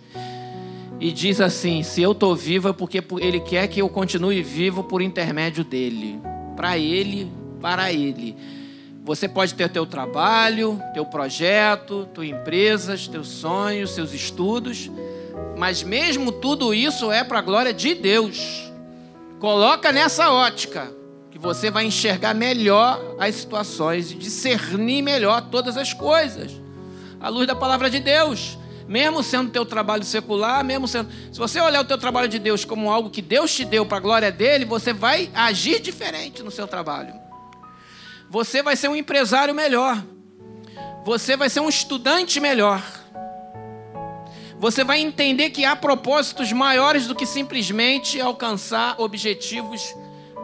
e 1.00 1.12
diz 1.12 1.42
assim: 1.42 1.82
se 1.84 2.02
eu 2.02 2.12
estou 2.12 2.36
vivo 2.36 2.70
é 2.70 2.74
porque 2.74 3.04
Ele 3.20 3.40
quer 3.40 3.68
que 3.68 3.82
eu 3.82 3.90
continue 3.90 4.42
vivo 4.44 4.84
por 4.84 5.02
intermédio 5.02 5.64
dele, 5.64 6.20
para 6.56 6.78
Ele, 6.78 7.32
para 7.60 7.92
Ele. 7.92 8.36
Você 9.04 9.28
pode 9.28 9.56
ter 9.56 9.68
teu 9.70 9.86
trabalho, 9.86 10.80
teu 10.94 11.06
projeto, 11.06 12.08
tua 12.14 12.26
empresa, 12.26 12.96
teus 13.12 13.30
sonhos, 13.30 13.92
seus 13.92 14.14
estudos, 14.14 14.92
mas 15.58 15.82
mesmo 15.82 16.32
tudo 16.32 16.72
isso 16.72 17.12
é 17.12 17.24
para 17.24 17.40
a 17.40 17.42
glória 17.42 17.74
de 17.74 17.96
Deus. 17.96 18.71
Coloca 19.42 19.92
nessa 19.92 20.32
ótica 20.32 20.94
que 21.32 21.40
você 21.40 21.72
vai 21.72 21.84
enxergar 21.84 22.36
melhor 22.36 23.16
as 23.18 23.34
situações 23.34 24.12
e 24.12 24.16
discernir 24.16 25.02
melhor 25.02 25.42
todas 25.50 25.78
as 25.78 25.94
coisas. 25.94 26.52
À 27.20 27.28
luz 27.28 27.48
da 27.48 27.56
palavra 27.56 27.90
de 27.90 28.00
Deus. 28.00 28.56
Mesmo 28.88 29.24
sendo 29.24 29.50
teu 29.50 29.66
trabalho 29.66 30.04
secular, 30.04 30.64
mesmo 30.64 30.88
sendo. 30.88 31.10
Se 31.34 31.40
você 31.40 31.60
olhar 31.60 31.82
o 31.82 31.86
teu 31.86 31.98
trabalho 31.98 32.28
de 32.28 32.38
Deus 32.38 32.64
como 32.64 32.92
algo 32.92 33.10
que 33.10 33.22
Deus 33.22 33.52
te 33.52 33.66
deu 33.66 33.84
para 33.84 33.98
a 33.98 34.02
glória 34.02 34.32
dele, 34.32 34.64
você 34.64 34.94
vai 34.94 35.32
agir 35.34 35.82
diferente 35.82 36.44
no 36.44 36.52
seu 36.52 36.68
trabalho. 36.68 37.14
você 38.30 38.62
vai 38.62 38.76
ser 38.76 38.90
um 38.90 38.96
empresário 38.96 39.56
melhor. 39.56 40.04
Você 41.04 41.36
vai 41.36 41.50
ser 41.50 41.62
um 41.62 41.70
estudante 41.70 42.40
melhor. 42.40 43.01
Você 44.62 44.84
vai 44.84 45.02
entender 45.02 45.50
que 45.50 45.66
há 45.66 45.76
propósitos 45.76 46.52
maiores 46.52 47.08
do 47.08 47.16
que 47.16 47.26
simplesmente 47.26 48.22
alcançar 48.22 48.94
objetivos 49.00 49.96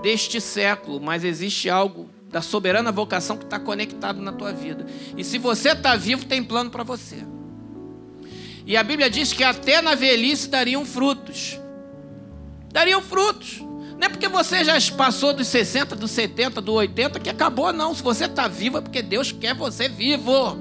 deste 0.02 0.42
século, 0.42 1.00
mas 1.00 1.24
existe 1.24 1.70
algo 1.70 2.10
da 2.28 2.42
soberana 2.42 2.92
vocação 2.92 3.38
que 3.38 3.44
está 3.44 3.60
conectado 3.60 4.20
na 4.20 4.32
tua 4.32 4.52
vida. 4.52 4.88
E 5.16 5.24
se 5.24 5.38
você 5.38 5.74
está 5.74 5.96
vivo, 5.96 6.26
tem 6.26 6.44
plano 6.44 6.72
para 6.72 6.84
você. 6.84 7.18
E 8.66 8.76
a 8.76 8.82
Bíblia 8.82 9.08
diz 9.08 9.34
que 9.34 9.44
até 9.44 9.84
na 9.84 9.94
velhice 9.94 10.50
dariam 10.50 10.84
frutos. 10.84 11.60
Dariam 12.74 13.04
frutos. 13.04 13.60
Não 13.60 14.08
é 14.08 14.10
porque 14.10 14.28
você 14.28 14.66
já 14.66 14.74
passou 14.98 15.32
dos 15.32 15.48
60, 15.48 15.96
dos 15.96 16.10
70, 16.10 16.60
dos 16.60 16.74
80 16.74 17.20
que 17.20 17.30
acabou, 17.30 17.72
não. 17.72 17.94
Se 17.94 18.02
você 18.02 18.26
está 18.26 18.48
vivo 18.48 18.80
é 18.80 18.82
porque 18.82 19.04
Deus 19.04 19.32
quer 19.32 19.54
você 19.54 19.88
vivo. 19.88 20.58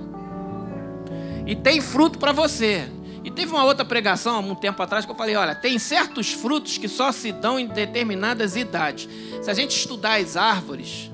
E 1.47 1.57
tem 1.57 1.81
fruto 1.81 2.19
para 2.19 2.33
você. 2.33 2.95
E 3.27 3.31
teve 3.31 3.53
uma 3.53 3.65
outra 3.65 3.85
pregação, 3.85 4.41
um 4.41 4.55
tempo 4.55 4.83
atrás, 4.83 5.05
que 5.05 5.11
eu 5.11 5.17
falei: 5.17 5.37
olha, 5.37 5.55
tem 5.55 5.79
certos 5.79 6.33
frutos 6.33 6.79
que 6.79 6.89
só 6.89 7.13
se 7.13 7.31
dão 7.33 7.59
em 7.59 7.67
determinadas 7.67 8.57
idades. 8.57 9.07
Se 9.43 9.51
a 9.51 9.55
gente 9.55 9.77
estudar 9.77 10.19
as 10.19 10.37
árvores, 10.37 11.11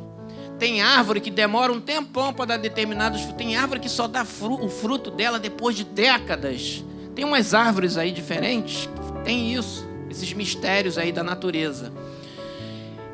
tem 0.58 0.80
árvore 0.80 1.20
que 1.20 1.30
demora 1.30 1.72
um 1.72 1.80
tempão 1.80 2.32
para 2.32 2.44
dar 2.44 2.56
determinados 2.58 3.22
frutos. 3.22 3.38
Tem 3.38 3.56
árvore 3.56 3.80
que 3.80 3.88
só 3.88 4.06
dá 4.06 4.22
o 4.22 4.68
fruto 4.68 5.10
dela 5.10 5.40
depois 5.40 5.74
de 5.74 5.82
décadas. 5.82 6.84
Tem 7.14 7.24
umas 7.24 7.52
árvores 7.54 7.96
aí 7.96 8.12
diferentes 8.12 8.88
tem 9.22 9.54
isso, 9.54 9.86
esses 10.10 10.32
mistérios 10.32 10.98
aí 10.98 11.12
da 11.12 11.22
natureza. 11.22 11.92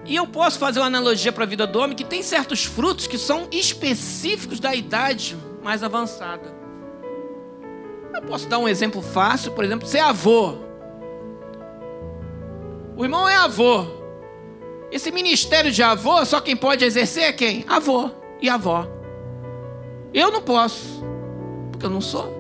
E 0.05 0.17
eu 0.17 0.27
posso 0.27 0.59
fazer 0.59 0.81
uma 0.81 0.87
analogia 0.87 1.31
para 1.31 1.45
a 1.45 1.47
vida 1.47 1.67
do 1.67 1.79
homem 1.79 1.95
que 1.95 2.05
tem 2.05 2.23
certos 2.23 2.65
frutos 2.65 3.07
que 3.07 3.19
são 3.19 3.47
específicos 3.53 4.59
da 4.59 4.75
idade 4.75 5.37
mais 5.63 5.83
avançada. 5.83 6.57
Eu 8.15 8.23
posso 8.23 8.49
dar 8.49 8.59
um 8.59 8.69
exemplo 8.69 9.03
fácil, 9.03 9.53
por 9.53 9.65
exemplo, 9.65 9.87
ser 9.87 10.01
avô. 10.01 10.57
O 12.97 13.05
irmão 13.05 13.29
é 13.29 13.37
avô. 13.37 13.87
Esse 14.91 15.11
ministério 15.11 15.71
de 15.71 15.83
avô, 15.83 16.25
só 16.25 16.41
quem 16.41 16.57
pode 16.57 16.85
exercer 16.85 17.25
é 17.25 17.33
quem? 17.33 17.65
Avô 17.69 18.11
e 18.41 18.49
avó. 18.49 18.87
Eu 20.13 20.31
não 20.31 20.43
posso, 20.43 21.05
porque 21.71 21.87
eu 21.87 21.91
não 21.91 22.01
sou. 22.01 22.37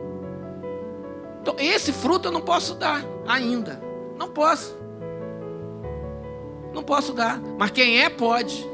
Então, 1.43 1.55
esse 1.59 1.93
fruto 1.93 2.29
eu 2.29 2.33
não 2.33 2.41
posso 2.41 2.75
dar 2.75 3.05
ainda. 3.27 3.81
Não 4.19 4.29
posso. 4.29 4.77
Não 6.73 6.83
posso 6.83 7.13
dar. 7.13 7.41
Mas 7.59 7.71
quem 7.71 8.01
é, 8.03 8.09
pode. 8.09 8.67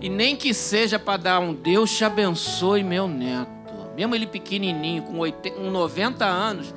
E 0.00 0.08
nem 0.08 0.34
que 0.34 0.52
seja 0.52 0.98
para 0.98 1.16
dar 1.16 1.38
um 1.38 1.54
Deus 1.54 1.96
te 1.96 2.04
abençoe, 2.04 2.82
meu 2.82 3.06
neto. 3.06 3.61
Mesmo 3.96 4.14
ele 4.14 4.26
pequenininho, 4.26 5.02
com 5.02 5.18
80, 5.18 5.58
90 5.58 6.24
anos, 6.24 6.74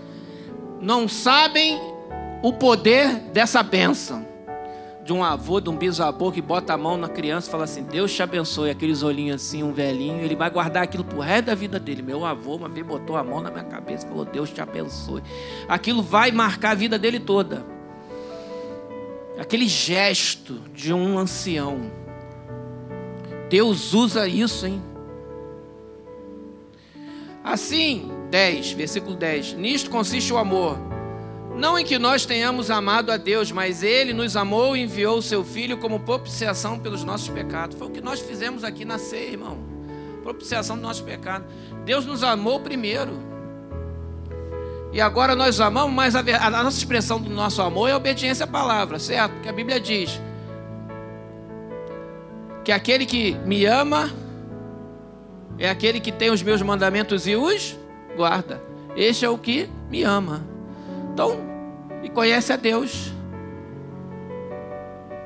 não 0.81 1.07
sabem 1.07 1.79
o 2.43 2.51
poder 2.53 3.19
dessa 3.31 3.63
bênção. 3.63 4.25
De 5.03 5.13
um 5.13 5.23
avô, 5.23 5.61
de 5.61 5.69
um 5.69 5.77
bisavô 5.77 6.31
que 6.31 6.41
bota 6.41 6.73
a 6.73 6.77
mão 6.77 6.97
na 6.97 7.07
criança 7.07 7.47
e 7.47 7.51
fala 7.51 7.65
assim: 7.65 7.83
Deus 7.83 8.11
te 8.11 8.23
abençoe. 8.23 8.71
Aqueles 8.71 9.03
olhinhos 9.03 9.35
assim, 9.35 9.61
um 9.61 9.71
velhinho, 9.71 10.23
ele 10.23 10.35
vai 10.35 10.49
guardar 10.49 10.83
aquilo 10.83 11.03
pro 11.03 11.19
resto 11.19 11.45
da 11.45 11.55
vida 11.55 11.79
dele. 11.79 12.01
Meu 12.01 12.25
avô 12.25 12.55
uma 12.55 12.67
vez 12.67 12.85
botou 12.85 13.15
a 13.15 13.23
mão 13.23 13.39
na 13.39 13.51
minha 13.51 13.63
cabeça 13.63 14.05
e 14.05 14.09
falou: 14.09 14.25
Deus 14.25 14.49
te 14.49 14.61
abençoe. 14.61 15.21
Aquilo 15.67 16.01
vai 16.01 16.31
marcar 16.31 16.71
a 16.71 16.75
vida 16.75 16.97
dele 16.97 17.19
toda 17.19 17.75
aquele 19.37 19.67
gesto 19.67 20.61
de 20.73 20.93
um 20.93 21.17
ancião. 21.17 21.91
Deus 23.49 23.93
usa 23.93 24.27
isso, 24.27 24.65
hein? 24.65 24.81
Assim, 27.45 28.09
10, 28.31 28.71
versículo 28.71 29.15
10: 29.15 29.53
Nisto 29.53 29.91
consiste 29.91 30.33
o 30.33 30.37
amor. 30.37 30.79
Não 31.55 31.77
em 31.77 31.85
que 31.85 31.99
nós 31.99 32.25
tenhamos 32.25 32.71
amado 32.71 33.11
a 33.11 33.17
Deus, 33.17 33.51
mas 33.51 33.83
Ele 33.83 34.13
nos 34.13 34.35
amou 34.35 34.75
e 34.75 34.81
enviou 34.81 35.19
o 35.19 35.21
Seu 35.21 35.45
Filho 35.45 35.77
como 35.77 35.99
propiciação 35.99 36.79
pelos 36.79 37.03
nossos 37.03 37.29
pecados. 37.29 37.77
Foi 37.77 37.87
o 37.87 37.91
que 37.91 38.01
nós 38.01 38.19
fizemos 38.19 38.63
aqui 38.63 38.83
na 38.83 38.97
ceia, 38.97 39.29
irmão. 39.29 39.59
Propiciação 40.23 40.75
dos 40.75 40.83
nossos 40.83 41.03
pecados. 41.03 41.47
Deus 41.85 42.03
nos 42.03 42.23
amou 42.23 42.59
primeiro. 42.59 43.13
E 44.91 44.99
agora 44.99 45.35
nós 45.35 45.61
amamos, 45.61 45.93
mas 45.93 46.15
a, 46.15 46.21
a, 46.21 46.63
nossa 46.63 46.77
expressão 46.77 47.21
do 47.21 47.29
nosso 47.29 47.61
amor 47.61 47.89
é 47.89 47.95
obediência 47.95 48.45
à 48.45 48.47
palavra, 48.47 48.97
certo? 48.97 49.39
Que 49.41 49.49
a 49.49 49.53
Bíblia 49.53 49.79
diz 49.79 50.19
que 52.63 52.71
aquele 52.71 53.05
que 53.05 53.33
me 53.45 53.65
ama 53.65 54.24
é 55.57 55.69
aquele 55.69 55.99
que 55.99 56.11
tem 56.11 56.29
os 56.29 56.41
meus 56.41 56.61
mandamentos 56.61 57.27
e 57.27 57.35
os 57.35 57.77
guarda. 58.15 58.61
Este 58.95 59.25
é 59.25 59.29
o 59.29 59.37
que 59.37 59.69
me 59.89 60.03
ama. 60.03 60.43
Então, 61.13 61.39
e 62.03 62.09
conhece 62.09 62.51
a 62.53 62.55
Deus. 62.55 63.13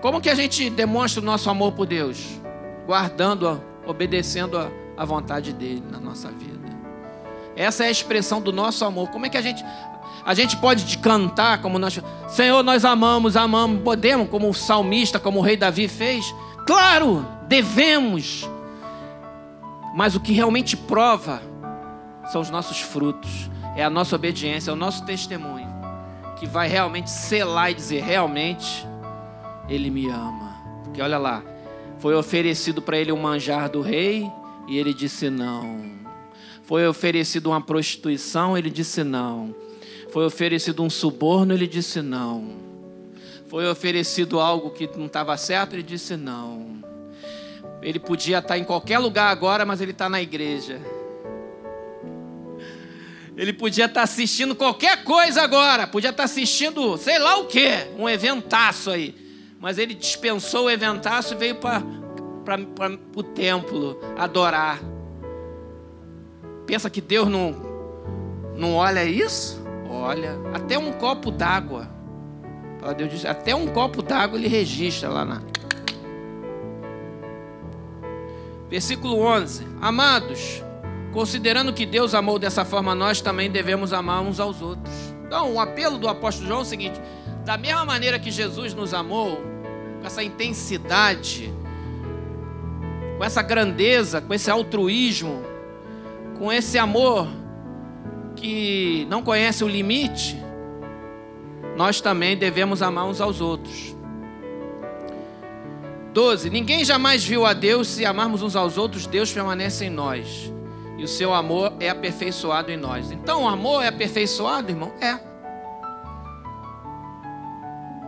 Como 0.01 0.21
que 0.21 0.29
a 0.29 0.35
gente 0.35 0.69
demonstra 0.69 1.21
o 1.21 1.25
nosso 1.25 1.49
amor 1.49 1.73
por 1.73 1.85
Deus? 1.85 2.39
Guardando, 2.85 3.61
obedecendo 3.85 4.57
a, 4.57 5.05
vontade 5.05 5.53
dele 5.53 5.83
na 5.89 5.99
nossa 5.99 6.29
vida. 6.29 6.57
Essa 7.55 7.85
é 7.85 7.87
a 7.87 7.91
expressão 7.91 8.41
do 8.41 8.53
nosso 8.53 8.85
amor. 8.85 9.09
Como 9.09 9.25
é 9.25 9.29
que 9.29 9.37
a 9.37 9.41
gente 9.41 9.63
a 10.25 10.33
gente 10.33 10.57
pode 10.57 10.97
cantar 10.99 11.61
como 11.61 11.79
nós, 11.79 11.99
Senhor, 12.27 12.61
nós 12.61 12.85
amamos, 12.85 13.35
amamos, 13.35 13.81
podemos, 13.81 14.29
como 14.29 14.49
o 14.49 14.53
salmista, 14.53 15.19
como 15.19 15.39
o 15.39 15.41
rei 15.41 15.57
Davi 15.57 15.87
fez? 15.87 16.33
Claro, 16.67 17.25
devemos. 17.47 18.47
Mas 19.93 20.15
o 20.15 20.19
que 20.19 20.33
realmente 20.33 20.77
prova 20.77 21.41
são 22.31 22.41
os 22.41 22.49
nossos 22.49 22.79
frutos, 22.79 23.49
é 23.75 23.83
a 23.83 23.89
nossa 23.89 24.15
obediência, 24.15 24.71
é 24.71 24.73
o 24.73 24.77
nosso 24.77 25.05
testemunho, 25.05 25.67
que 26.37 26.45
vai 26.45 26.67
realmente 26.67 27.09
selar 27.09 27.71
e 27.71 27.73
dizer: 27.73 28.03
realmente, 28.03 28.87
Ele 29.67 29.89
me 29.89 30.09
ama. 30.09 30.49
Porque 30.83 31.01
olha 31.01 31.17
lá, 31.17 31.43
foi 31.99 32.15
oferecido 32.15 32.81
para 32.81 32.97
ele 32.97 33.11
o 33.11 33.17
manjar 33.17 33.69
do 33.69 33.81
rei 33.81 34.29
e 34.67 34.77
ele 34.77 34.93
disse 34.93 35.29
não. 35.29 35.99
Foi 36.63 36.87
oferecido 36.87 37.47
uma 37.47 37.61
prostituição, 37.61 38.57
ele 38.57 38.69
disse 38.69 39.03
não. 39.03 39.55
Foi 40.11 40.25
oferecido 40.25 40.81
um 40.83 40.89
suborno, 40.89 41.53
ele 41.53 41.67
disse 41.67 42.01
não. 42.01 42.53
Foi 43.47 43.67
oferecido 43.67 44.39
algo 44.39 44.69
que 44.69 44.87
não 44.97 45.07
estava 45.07 45.35
certo, 45.35 45.73
ele 45.73 45.83
disse 45.83 46.15
não. 46.15 46.83
Ele 47.81 47.99
podia 47.99 48.39
estar 48.39 48.57
em 48.57 48.63
qualquer 48.63 48.99
lugar 48.99 49.29
agora, 49.29 49.65
mas 49.65 49.79
ele 49.81 49.91
está 49.91 50.09
na 50.09 50.21
igreja. 50.21 50.79
Ele 53.37 53.53
podia 53.53 53.85
estar 53.85 54.01
assistindo 54.01 54.53
qualquer 54.53 55.03
coisa 55.05 55.41
agora, 55.41 55.87
podia 55.87 56.09
estar 56.09 56.23
assistindo, 56.23 56.97
sei 56.97 57.17
lá 57.17 57.37
o 57.37 57.45
que, 57.45 57.69
um 57.97 58.09
eventaço 58.09 58.91
aí. 58.91 59.15
Mas 59.61 59.77
ele 59.77 59.93
dispensou 59.93 60.65
o 60.65 60.69
eventaço 60.69 61.33
e 61.33 61.37
veio 61.37 61.55
para 61.55 61.81
o 63.15 63.23
templo 63.23 63.97
adorar. 64.17 64.79
Pensa 66.65 66.89
que 66.89 66.99
Deus 66.99 67.29
não, 67.29 67.55
não 68.57 68.75
olha 68.75 69.05
isso? 69.05 69.59
Olha, 69.89 70.37
até 70.53 70.77
um 70.77 70.91
copo 70.91 71.31
d'água. 71.31 71.89
Deus 72.97 73.09
disse, 73.09 73.27
até 73.27 73.55
um 73.55 73.67
copo 73.67 74.01
d'água 74.01 74.37
ele 74.37 74.47
registra 74.47 75.09
lá 75.09 75.23
na. 75.23 75.41
Versículo 78.69 79.19
11: 79.19 79.65
Amados, 79.81 80.63
considerando 81.11 81.73
que 81.73 81.85
Deus 81.85 82.13
amou 82.13 82.37
dessa 82.37 82.63
forma, 82.63 82.93
nós 82.93 83.19
também 83.19 83.49
devemos 83.49 83.91
amar 83.93 84.21
uns 84.21 84.39
aos 84.39 84.61
outros. 84.61 84.93
Então, 85.25 85.53
o 85.53 85.59
apelo 85.59 85.97
do 85.97 86.07
apóstolo 86.07 86.47
João 86.47 86.59
é 86.59 86.63
o 86.63 86.65
seguinte: 86.65 87.01
da 87.43 87.57
mesma 87.57 87.83
maneira 87.83 88.19
que 88.19 88.29
Jesus 88.29 88.73
nos 88.73 88.93
amou, 88.93 89.41
com 89.99 90.05
essa 90.05 90.23
intensidade, 90.23 91.51
com 93.17 93.23
essa 93.23 93.41
grandeza, 93.41 94.21
com 94.21 94.33
esse 94.33 94.51
altruísmo, 94.51 95.43
com 96.37 96.53
esse 96.53 96.77
amor 96.77 97.27
que 98.35 99.05
não 99.09 99.21
conhece 99.21 99.63
o 99.63 99.67
limite, 99.67 100.37
nós 101.75 101.99
também 101.99 102.37
devemos 102.37 102.81
amar 102.81 103.05
uns 103.05 103.19
aos 103.19 103.41
outros. 103.41 103.98
12. 106.13 106.49
Ninguém 106.49 106.83
jamais 106.83 107.23
viu 107.23 107.45
a 107.45 107.53
Deus, 107.53 107.87
se 107.87 108.05
amarmos 108.05 108.41
uns 108.41 108.55
aos 108.55 108.77
outros, 108.77 109.05
Deus 109.05 109.31
permanece 109.31 109.85
em 109.85 109.89
nós. 109.89 110.51
E 110.97 111.03
o 111.03 111.07
seu 111.07 111.33
amor 111.33 111.73
é 111.79 111.89
aperfeiçoado 111.89 112.71
em 112.71 112.77
nós. 112.77 113.11
Então, 113.11 113.43
o 113.43 113.47
amor 113.47 113.83
é 113.83 113.87
aperfeiçoado, 113.87 114.69
irmão? 114.69 114.91
É. 114.99 115.17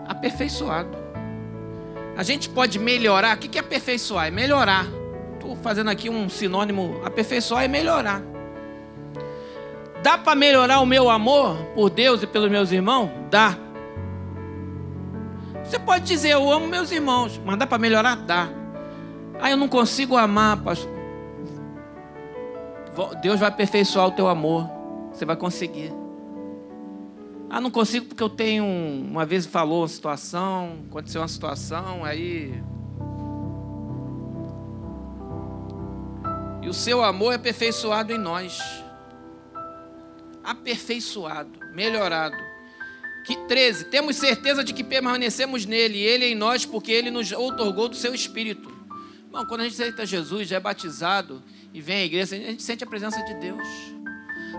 Aperfeiçoado. 0.07 0.97
A 2.17 2.23
gente 2.23 2.49
pode 2.49 2.77
melhorar. 2.77 3.37
O 3.37 3.39
que 3.39 3.57
é 3.57 3.61
aperfeiçoar? 3.61 4.27
É 4.27 4.31
melhorar 4.31 4.87
fazendo 5.61 5.89
aqui 5.89 6.09
um 6.09 6.29
sinônimo, 6.29 7.01
aperfeiçoar 7.03 7.65
e 7.65 7.67
melhorar. 7.67 8.21
Dá 10.03 10.17
para 10.17 10.35
melhorar 10.35 10.79
o 10.79 10.85
meu 10.85 11.09
amor 11.09 11.57
por 11.75 11.89
Deus 11.89 12.23
e 12.23 12.27
pelos 12.27 12.49
meus 12.49 12.71
irmãos? 12.71 13.09
Dá. 13.29 13.57
Você 15.71 15.79
pode 15.79 16.03
dizer, 16.03 16.31
eu 16.31 16.51
amo 16.51 16.67
meus 16.67 16.91
irmãos, 16.91 17.39
mas 17.45 17.57
dá 17.57 17.65
para 17.65 17.77
melhorar? 17.77 18.17
Dá. 18.17 18.49
Ah, 19.39 19.49
eu 19.49 19.55
não 19.55 19.69
consigo 19.69 20.17
amar, 20.17 20.61
pastor. 20.61 20.91
Deus 23.21 23.39
vai 23.39 23.47
aperfeiçoar 23.47 24.07
o 24.07 24.11
teu 24.11 24.27
amor. 24.27 24.69
Você 25.13 25.23
vai 25.23 25.37
conseguir. 25.37 25.93
Ah, 27.49 27.61
não 27.61 27.71
consigo 27.71 28.07
porque 28.07 28.21
eu 28.21 28.27
tenho. 28.27 28.65
Uma 28.65 29.25
vez 29.25 29.45
falou 29.45 29.83
uma 29.83 29.87
situação, 29.87 30.79
aconteceu 30.89 31.21
uma 31.21 31.27
situação, 31.29 32.03
aí. 32.03 32.61
E 36.61 36.67
o 36.67 36.73
seu 36.73 37.01
amor 37.01 37.31
é 37.31 37.35
aperfeiçoado 37.37 38.11
em 38.11 38.17
nós. 38.17 38.61
Aperfeiçoado, 40.43 41.49
melhorado. 41.73 42.50
Que 43.25 43.35
13. 43.35 43.85
Temos 43.85 44.15
certeza 44.15 44.63
de 44.63 44.73
que 44.73 44.83
permanecemos 44.83 45.65
nele, 45.65 45.99
e 45.99 46.03
ele 46.03 46.25
em 46.25 46.35
nós, 46.35 46.65
porque 46.65 46.91
ele 46.91 47.11
nos 47.11 47.31
outorgou 47.31 47.87
do 47.87 47.95
seu 47.95 48.13
espírito. 48.13 48.71
Bom, 49.31 49.45
quando 49.45 49.61
a 49.61 49.63
gente 49.63 49.73
aceita 49.73 50.05
Jesus, 50.05 50.47
já 50.47 50.57
é 50.57 50.59
batizado 50.59 51.41
e 51.73 51.79
vem 51.79 51.97
à 51.97 52.05
igreja, 52.05 52.35
a 52.35 52.39
gente 52.39 52.63
sente 52.63 52.83
a 52.83 52.87
presença 52.87 53.23
de 53.23 53.33
Deus. 53.35 53.67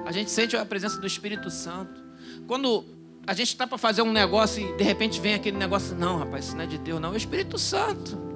A 0.04 0.12
gente 0.12 0.30
sente 0.30 0.56
a 0.56 0.64
presença 0.64 0.98
do 0.98 1.06
Espírito 1.06 1.50
Santo. 1.50 2.02
Quando 2.46 2.84
a 3.26 3.34
gente 3.34 3.48
está 3.48 3.66
para 3.66 3.78
fazer 3.78 4.02
um 4.02 4.12
negócio 4.12 4.66
e 4.66 4.76
de 4.76 4.82
repente 4.82 5.20
vem 5.20 5.34
aquele 5.34 5.56
negócio, 5.56 5.94
não, 5.94 6.18
rapaz, 6.18 6.46
isso 6.46 6.56
não 6.56 6.64
é 6.64 6.66
de 6.66 6.78
Deus, 6.78 7.00
não, 7.00 7.10
é 7.10 7.12
o 7.12 7.16
Espírito 7.16 7.58
Santo 7.58 8.32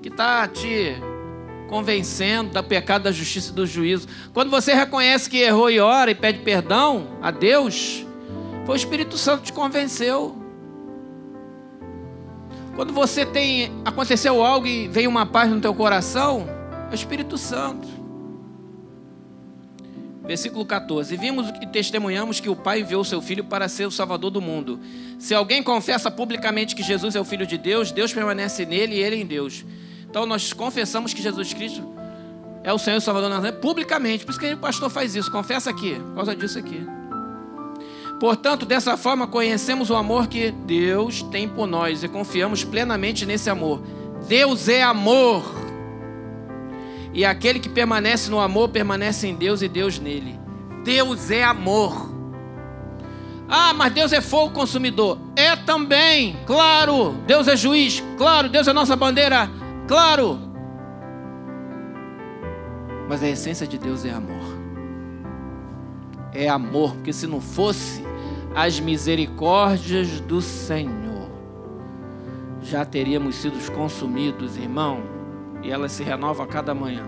que 0.00 0.08
está 0.08 0.48
te 0.48 0.94
convencendo 1.68 2.50
da 2.50 2.62
pecado, 2.62 3.02
da 3.02 3.12
justiça 3.12 3.52
e 3.52 3.54
do 3.54 3.66
juízo. 3.66 4.08
Quando 4.32 4.50
você 4.50 4.74
reconhece 4.74 5.30
que 5.30 5.38
errou 5.38 5.70
e 5.70 5.78
ora 5.78 6.10
e 6.10 6.14
pede 6.14 6.40
perdão 6.40 7.18
a 7.22 7.30
Deus, 7.30 8.04
foi 8.70 8.76
o 8.76 8.78
Espírito 8.78 9.18
Santo 9.18 9.40
que 9.40 9.46
te 9.46 9.52
convenceu. 9.52 10.36
Quando 12.76 12.92
você 12.92 13.26
tem 13.26 13.72
aconteceu 13.84 14.44
algo 14.44 14.64
e 14.64 14.86
veio 14.86 15.10
uma 15.10 15.26
paz 15.26 15.50
no 15.50 15.60
teu 15.60 15.74
coração, 15.74 16.46
é 16.88 16.92
o 16.92 16.94
Espírito 16.94 17.36
Santo. 17.36 17.88
Versículo 20.22 20.64
14: 20.64 21.16
Vimos 21.16 21.48
e 21.60 21.66
testemunhamos 21.66 22.38
que 22.38 22.48
o 22.48 22.54
Pai 22.54 22.82
enviou 22.82 23.02
seu 23.02 23.20
Filho 23.20 23.42
para 23.42 23.68
ser 23.68 23.86
o 23.86 23.90
Salvador 23.90 24.30
do 24.30 24.40
mundo. 24.40 24.78
Se 25.18 25.34
alguém 25.34 25.64
confessa 25.64 26.08
publicamente 26.08 26.76
que 26.76 26.82
Jesus 26.84 27.16
é 27.16 27.20
o 27.20 27.24
Filho 27.24 27.48
de 27.48 27.58
Deus, 27.58 27.90
Deus 27.90 28.12
permanece 28.12 28.64
nele 28.64 28.94
e 28.94 28.98
ele 29.00 29.16
em 29.16 29.26
Deus. 29.26 29.64
Então 30.08 30.24
nós 30.26 30.52
confessamos 30.52 31.12
que 31.12 31.20
Jesus 31.20 31.52
Cristo 31.52 31.82
é 32.62 32.72
o 32.72 32.78
Senhor 32.78 32.94
e 32.94 32.98
o 32.98 33.00
Salvador 33.00 33.30
Nazaré 33.30 33.50
publicamente. 33.50 34.24
Por 34.24 34.30
isso 34.30 34.38
que 34.38 34.52
o 34.54 34.58
pastor 34.58 34.88
faz 34.88 35.16
isso, 35.16 35.28
confessa 35.28 35.70
aqui, 35.70 35.96
por 35.96 36.14
causa 36.14 36.36
disso 36.36 36.56
aqui. 36.56 36.99
Portanto, 38.20 38.66
dessa 38.66 38.98
forma 38.98 39.26
conhecemos 39.26 39.88
o 39.88 39.96
amor 39.96 40.26
que 40.26 40.50
Deus 40.50 41.22
tem 41.22 41.48
por 41.48 41.66
nós 41.66 42.04
e 42.04 42.08
confiamos 42.08 42.62
plenamente 42.62 43.24
nesse 43.24 43.48
amor. 43.48 43.80
Deus 44.28 44.68
é 44.68 44.82
amor. 44.82 45.42
E 47.14 47.24
aquele 47.24 47.58
que 47.58 47.68
permanece 47.70 48.30
no 48.30 48.38
amor 48.38 48.68
permanece 48.68 49.26
em 49.26 49.34
Deus 49.34 49.62
e 49.62 49.68
Deus 49.68 49.98
nele. 49.98 50.38
Deus 50.84 51.30
é 51.30 51.42
amor. 51.42 52.10
Ah, 53.48 53.72
mas 53.72 53.92
Deus 53.94 54.12
é 54.12 54.20
fogo 54.20 54.52
consumidor. 54.52 55.18
É 55.34 55.56
também, 55.56 56.36
claro. 56.46 57.14
Deus 57.26 57.48
é 57.48 57.56
juiz, 57.56 58.04
claro. 58.18 58.50
Deus 58.50 58.68
é 58.68 58.72
nossa 58.74 58.94
bandeira, 58.94 59.50
claro. 59.88 60.38
Mas 63.08 63.22
a 63.22 63.28
essência 63.28 63.66
de 63.66 63.78
Deus 63.78 64.04
é 64.04 64.10
amor. 64.10 64.60
É 66.32 66.48
amor, 66.48 66.92
porque 66.92 67.12
se 67.12 67.26
não 67.26 67.40
fosse 67.40 67.99
as 68.54 68.80
misericórdias 68.80 70.20
do 70.20 70.40
Senhor, 70.40 71.30
já 72.62 72.84
teríamos 72.84 73.36
sido 73.36 73.58
consumidos, 73.72 74.56
irmão 74.56 75.20
e 75.62 75.70
ela 75.70 75.88
se 75.88 76.02
renova 76.02 76.44
a 76.44 76.46
cada 76.46 76.74
manhã. 76.74 77.04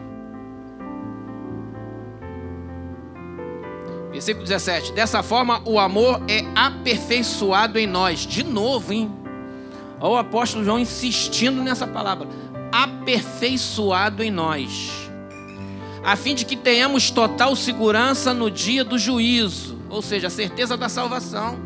Versículo 4.11 4.45
17: 4.45 4.93
Dessa 4.93 5.23
forma 5.23 5.63
o 5.65 5.79
amor 5.79 6.21
é 6.29 6.45
aperfeiçoado 6.55 7.79
em 7.79 7.87
nós. 7.87 8.21
De 8.21 8.45
novo, 8.45 8.93
hein? 8.93 9.11
Olha 9.99 10.13
o 10.13 10.17
apóstolo 10.17 10.65
João 10.65 10.79
insistindo 10.79 11.63
nessa 11.63 11.87
palavra: 11.87 12.29
aperfeiçoado 12.71 14.23
em 14.23 14.31
nós, 14.31 14.91
a 16.05 16.15
fim 16.15 16.35
de 16.35 16.45
que 16.45 16.57
tenhamos 16.57 17.11
total 17.11 17.57
segurança 17.57 18.35
no 18.35 18.51
dia 18.51 18.85
do 18.85 18.99
juízo, 18.99 19.79
ou 19.93 20.01
seja, 20.01 20.29
a 20.29 20.31
certeza 20.31 20.75
da 20.75 20.89
salvação. 20.89 21.59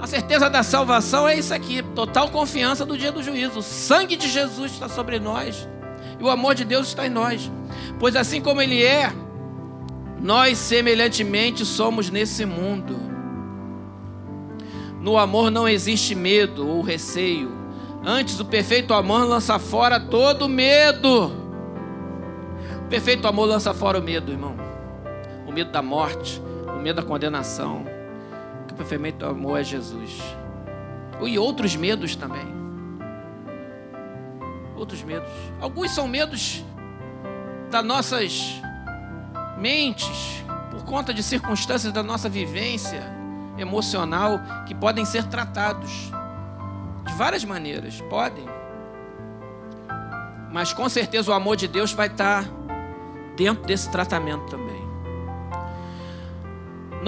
A 0.00 0.06
certeza 0.06 0.48
da 0.48 0.62
salvação 0.62 1.28
é 1.28 1.38
isso 1.38 1.52
aqui, 1.52 1.82
total 1.94 2.30
confiança 2.30 2.86
do 2.86 2.96
dia 2.96 3.12
do 3.12 3.22
juízo. 3.22 3.58
O 3.58 3.62
sangue 3.62 4.16
de 4.16 4.26
Jesus 4.30 4.72
está 4.72 4.88
sobre 4.88 5.20
nós. 5.20 5.68
E 6.18 6.24
o 6.24 6.30
amor 6.30 6.54
de 6.54 6.64
Deus 6.64 6.88
está 6.88 7.06
em 7.06 7.10
nós. 7.10 7.52
Pois 8.00 8.16
assim 8.16 8.40
como 8.40 8.62
Ele 8.62 8.82
é, 8.82 9.12
nós 10.18 10.56
semelhantemente 10.56 11.66
somos 11.66 12.08
nesse 12.08 12.46
mundo. 12.46 12.98
No 14.98 15.18
amor 15.18 15.50
não 15.50 15.68
existe 15.68 16.14
medo 16.14 16.66
ou 16.66 16.80
receio. 16.80 17.52
Antes, 18.02 18.40
o 18.40 18.44
perfeito 18.46 18.94
amor 18.94 19.26
lança 19.26 19.58
fora 19.58 20.00
todo 20.00 20.48
medo. 20.48 21.30
O 22.86 22.88
perfeito 22.88 23.28
amor 23.28 23.48
lança 23.48 23.74
fora 23.74 23.98
o 23.98 24.02
medo, 24.02 24.32
irmão. 24.32 24.56
O 25.46 25.52
medo 25.52 25.70
da 25.70 25.82
morte, 25.82 26.40
medo 26.88 27.02
da 27.02 27.06
condenação. 27.06 27.84
O 28.70 28.74
perfeito 28.74 29.24
amor 29.24 29.60
é 29.60 29.64
Jesus. 29.64 30.20
E 31.22 31.38
outros 31.38 31.76
medos 31.76 32.16
também 32.16 32.58
outros 34.78 35.02
medos. 35.02 35.28
Alguns 35.60 35.90
são 35.90 36.06
medos 36.06 36.64
das 37.70 37.84
nossas 37.84 38.62
mentes, 39.58 40.42
por 40.70 40.84
conta 40.84 41.12
de 41.12 41.22
circunstâncias 41.22 41.92
da 41.92 42.02
nossa 42.02 42.28
vivência 42.28 43.02
emocional, 43.58 44.40
que 44.66 44.74
podem 44.74 45.04
ser 45.04 45.24
tratados 45.24 46.10
de 47.04 47.12
várias 47.14 47.44
maneiras. 47.44 48.00
Podem. 48.02 48.46
Mas 50.50 50.72
com 50.72 50.88
certeza 50.88 51.30
o 51.30 51.34
amor 51.34 51.56
de 51.56 51.68
Deus 51.68 51.92
vai 51.92 52.06
estar 52.06 52.44
dentro 53.36 53.64
desse 53.64 53.90
tratamento 53.90 54.46
também. 54.46 54.67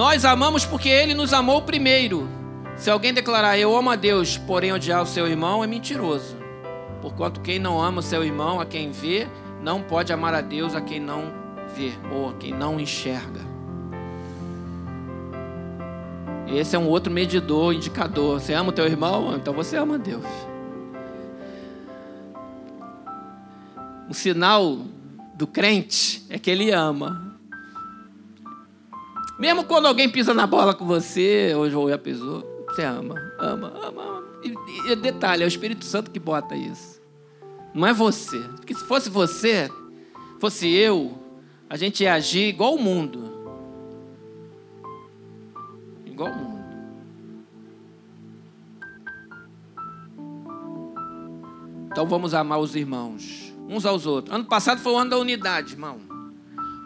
Nós 0.01 0.25
amamos 0.25 0.65
porque 0.65 0.89
Ele 0.89 1.13
nos 1.13 1.31
amou 1.31 1.61
primeiro. 1.61 2.27
Se 2.75 2.89
alguém 2.89 3.13
declarar 3.13 3.59
eu 3.59 3.77
amo 3.77 3.91
a 3.91 3.95
Deus, 3.95 4.35
porém 4.35 4.73
odiar 4.73 5.03
o 5.03 5.05
seu 5.05 5.27
irmão, 5.27 5.63
é 5.63 5.67
mentiroso. 5.67 6.35
Porquanto 7.03 7.39
quem 7.39 7.59
não 7.59 7.79
ama 7.79 7.99
o 7.99 8.01
seu 8.01 8.23
irmão, 8.23 8.59
a 8.59 8.65
quem 8.65 8.89
vê, 8.89 9.27
não 9.61 9.83
pode 9.83 10.11
amar 10.11 10.33
a 10.33 10.41
Deus 10.41 10.73
a 10.73 10.81
quem 10.81 10.99
não 10.99 11.31
vê, 11.75 11.91
ou 12.11 12.29
a 12.29 12.33
quem 12.33 12.51
não 12.51 12.79
enxerga. 12.79 13.41
Esse 16.47 16.75
é 16.75 16.79
um 16.79 16.87
outro 16.87 17.13
medidor, 17.13 17.71
indicador. 17.71 18.41
Você 18.41 18.55
ama 18.55 18.69
o 18.69 18.73
teu 18.73 18.87
irmão? 18.87 19.35
Então 19.35 19.53
você 19.53 19.77
ama 19.77 19.95
a 19.95 19.99
Deus. 19.99 20.25
Um 24.09 24.13
sinal 24.13 24.79
do 25.35 25.45
crente 25.45 26.25
é 26.27 26.39
que 26.39 26.49
ele 26.49 26.71
ama. 26.71 27.30
Mesmo 29.41 29.63
quando 29.63 29.87
alguém 29.87 30.07
pisa 30.07 30.35
na 30.35 30.45
bola 30.45 30.71
com 30.71 30.85
você, 30.85 31.51
ou 31.55 31.89
já 31.89 31.97
pisou, 31.97 32.43
você 32.69 32.83
ama, 32.83 33.15
ama, 33.39 33.73
ama. 33.83 34.23
E, 34.43 34.91
e 34.91 34.95
detalhe, 34.95 35.41
é 35.41 35.45
o 35.45 35.47
Espírito 35.47 35.83
Santo 35.83 36.11
que 36.11 36.19
bota 36.19 36.55
isso. 36.55 37.01
Não 37.73 37.87
é 37.87 37.91
você. 37.91 38.37
Porque 38.57 38.75
se 38.75 38.85
fosse 38.85 39.09
você, 39.09 39.67
fosse 40.39 40.69
eu, 40.69 41.17
a 41.67 41.75
gente 41.75 42.03
ia 42.03 42.13
agir 42.13 42.49
igual 42.49 42.75
o 42.75 42.79
mundo. 42.79 43.57
Igual 46.05 46.29
o 46.29 46.35
mundo. 46.35 46.61
Então 51.87 52.05
vamos 52.05 52.35
amar 52.35 52.59
os 52.59 52.75
irmãos, 52.75 53.51
uns 53.67 53.87
aos 53.87 54.05
outros. 54.05 54.35
Ano 54.35 54.45
passado 54.45 54.79
foi 54.81 54.93
o 54.93 54.97
ano 54.97 55.09
da 55.09 55.17
unidade, 55.17 55.73
irmão. 55.73 55.97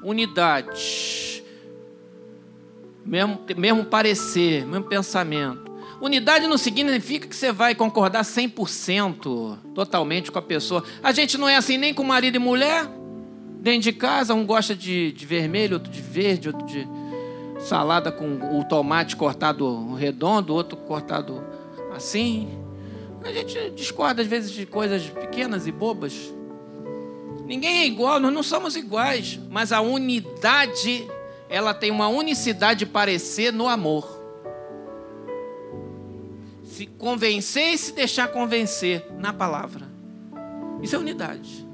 Unidade. 0.01 1.34
Mesmo, 3.05 3.39
mesmo 3.55 3.85
parecer, 3.85 4.65
mesmo 4.65 4.85
pensamento. 4.85 5.71
Unidade 6.01 6.47
não 6.47 6.57
significa 6.57 7.27
que 7.27 7.35
você 7.35 7.51
vai 7.51 7.73
concordar 7.73 8.23
100% 8.23 9.57
totalmente 9.73 10.31
com 10.31 10.39
a 10.39 10.41
pessoa. 10.41 10.83
A 11.01 11.11
gente 11.11 11.37
não 11.37 11.47
é 11.47 11.55
assim 11.55 11.77
nem 11.77 11.93
com 11.93 12.03
marido 12.03 12.35
e 12.35 12.39
mulher. 12.39 12.85
Dentro 13.59 13.81
de 13.81 13.93
casa, 13.93 14.33
um 14.33 14.45
gosta 14.45 14.75
de, 14.75 15.11
de 15.11 15.25
vermelho, 15.25 15.75
outro 15.75 15.91
de 15.91 16.01
verde, 16.01 16.49
outro 16.49 16.65
de 16.65 16.87
salada 17.59 18.11
com 18.11 18.59
o 18.59 18.63
tomate 18.65 19.15
cortado 19.15 19.93
redondo, 19.95 20.53
outro 20.53 20.77
cortado 20.77 21.43
assim. 21.95 22.49
A 23.23 23.31
gente 23.31 23.71
discorda 23.71 24.21
às 24.21 24.27
vezes 24.27 24.51
de 24.51 24.65
coisas 24.65 25.09
pequenas 25.09 25.65
e 25.65 25.71
bobas. 25.71 26.31
Ninguém 27.45 27.79
é 27.79 27.87
igual, 27.87 28.19
nós 28.19 28.33
não 28.33 28.43
somos 28.43 28.75
iguais, 28.75 29.39
mas 29.49 29.71
a 29.71 29.81
unidade, 29.81 31.07
ela 31.49 31.73
tem 31.73 31.91
uma 31.91 32.07
unicidade 32.07 32.79
de 32.79 32.85
parecer 32.85 33.51
no 33.53 33.67
amor 33.67 34.25
se 36.75 36.85
convencer 36.85 37.73
e 37.73 37.77
se 37.77 37.93
deixar 37.93 38.27
convencer 38.27 39.05
na 39.17 39.31
palavra. 39.31 39.87
Isso 40.81 40.95
é 40.95 40.99
unidade. 40.99 41.65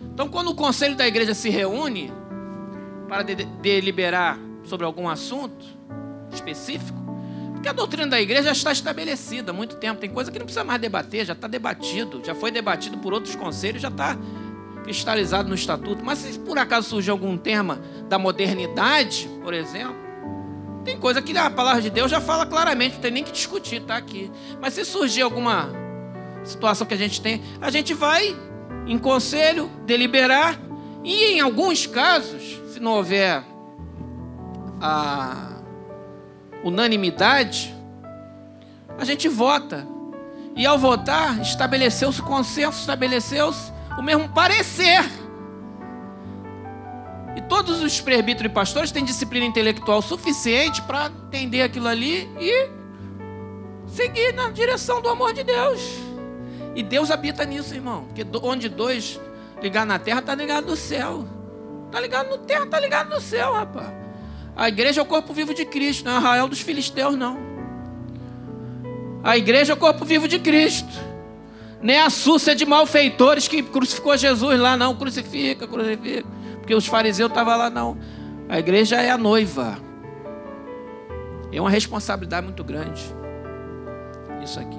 Então, 0.00 0.28
quando 0.28 0.50
o 0.50 0.54
conselho 0.54 0.96
da 0.96 1.06
igreja 1.06 1.34
se 1.34 1.50
reúne 1.50 2.10
para 3.06 3.22
de 3.22 3.34
deliberar 3.34 4.38
sobre 4.64 4.86
algum 4.86 5.08
assunto 5.08 5.66
específico, 6.32 6.98
porque 7.52 7.68
a 7.68 7.72
doutrina 7.72 8.08
da 8.08 8.20
igreja 8.20 8.44
já 8.44 8.52
está 8.52 8.72
estabelecida 8.72 9.50
há 9.50 9.54
muito 9.54 9.76
tempo, 9.76 10.00
tem 10.00 10.08
coisa 10.08 10.32
que 10.32 10.38
não 10.38 10.46
precisa 10.46 10.64
mais 10.64 10.80
debater, 10.80 11.26
já 11.26 11.34
está 11.34 11.46
debatido, 11.46 12.22
já 12.24 12.34
foi 12.34 12.50
debatido 12.50 12.96
por 12.98 13.12
outros 13.12 13.36
conselhos, 13.36 13.82
já 13.82 13.88
está 13.88 14.16
cristalizado 14.84 15.48
no 15.48 15.54
estatuto. 15.54 16.04
Mas 16.04 16.18
se 16.18 16.38
por 16.38 16.58
acaso 16.58 16.88
surgir 16.88 17.10
algum 17.10 17.36
tema 17.36 17.80
da 18.08 18.18
modernidade, 18.18 19.28
por 19.42 19.52
exemplo, 19.52 19.96
tem 20.84 20.98
coisa 20.98 21.20
que 21.22 21.36
a 21.36 21.50
palavra 21.50 21.82
de 21.82 21.90
Deus 21.90 22.10
já 22.10 22.20
fala 22.20 22.46
claramente, 22.46 22.94
não 22.94 23.00
tem 23.00 23.10
nem 23.10 23.24
que 23.24 23.32
discutir, 23.32 23.80
está 23.80 23.96
aqui. 23.96 24.30
Mas 24.60 24.74
se 24.74 24.84
surgir 24.84 25.22
alguma 25.22 25.70
situação 26.44 26.86
que 26.86 26.94
a 26.94 26.98
gente 26.98 27.20
tem, 27.20 27.42
a 27.60 27.70
gente 27.70 27.94
vai 27.94 28.36
em 28.86 28.98
conselho, 28.98 29.70
deliberar, 29.86 30.60
e 31.02 31.32
em 31.32 31.40
alguns 31.40 31.86
casos, 31.86 32.60
se 32.72 32.78
não 32.80 32.92
houver 32.92 33.42
a 34.80 35.52
unanimidade, 36.62 37.74
a 38.98 39.04
gente 39.04 39.28
vota. 39.28 39.86
E 40.54 40.66
ao 40.66 40.78
votar, 40.78 41.40
estabeleceu-se 41.40 42.20
o 42.20 42.24
consenso, 42.24 42.78
estabeleceu-se 42.78 43.72
o 43.98 44.02
mesmo 44.02 44.28
parecer. 44.28 45.04
E 47.36 47.42
todos 47.42 47.82
os 47.82 48.00
presbíteros 48.00 48.50
e 48.50 48.54
pastores 48.54 48.92
têm 48.92 49.04
disciplina 49.04 49.44
intelectual 49.44 50.00
suficiente 50.00 50.80
para 50.82 51.10
entender 51.26 51.62
aquilo 51.62 51.88
ali 51.88 52.28
e 52.38 52.68
seguir 53.88 54.32
na 54.32 54.50
direção 54.50 55.00
do 55.00 55.08
amor 55.08 55.32
de 55.32 55.42
Deus. 55.42 55.80
E 56.74 56.82
Deus 56.82 57.10
habita 57.10 57.44
nisso, 57.44 57.74
irmão. 57.74 58.04
Porque 58.04 58.24
onde 58.42 58.68
dois 58.68 59.20
ligar 59.60 59.86
na 59.86 59.98
terra, 59.98 60.20
está 60.20 60.34
ligado 60.34 60.66
no 60.66 60.76
céu. 60.76 61.26
Está 61.86 62.00
ligado 62.00 62.30
no 62.30 62.38
terra, 62.38 62.64
está 62.64 62.78
ligado 62.78 63.10
no 63.10 63.20
céu, 63.20 63.52
rapaz. 63.52 63.92
A 64.56 64.68
igreja 64.68 65.00
é 65.00 65.02
o 65.02 65.06
corpo 65.06 65.32
vivo 65.32 65.52
de 65.52 65.64
Cristo, 65.64 66.04
não 66.04 66.16
é 66.16 66.18
Israel 66.18 66.48
dos 66.48 66.60
filisteus, 66.60 67.16
não. 67.16 67.38
A 69.22 69.36
igreja 69.36 69.72
é 69.72 69.74
o 69.74 69.76
corpo 69.76 70.04
vivo 70.04 70.28
de 70.28 70.38
Cristo. 70.38 71.13
Nem 71.84 71.98
a 71.98 72.08
súcia 72.08 72.56
de 72.56 72.64
malfeitores 72.64 73.46
que 73.46 73.62
crucificou 73.62 74.16
Jesus 74.16 74.58
lá, 74.58 74.74
não. 74.74 74.96
Crucifica, 74.96 75.68
crucifica. 75.68 76.26
Porque 76.56 76.74
os 76.74 76.86
fariseus 76.86 77.28
estavam 77.28 77.58
lá, 77.58 77.68
não. 77.68 77.98
A 78.48 78.58
igreja 78.58 79.02
é 79.02 79.10
a 79.10 79.18
noiva. 79.18 79.76
É 81.52 81.60
uma 81.60 81.68
responsabilidade 81.68 82.46
muito 82.46 82.64
grande. 82.64 83.02
Isso 84.42 84.58
aqui. 84.58 84.78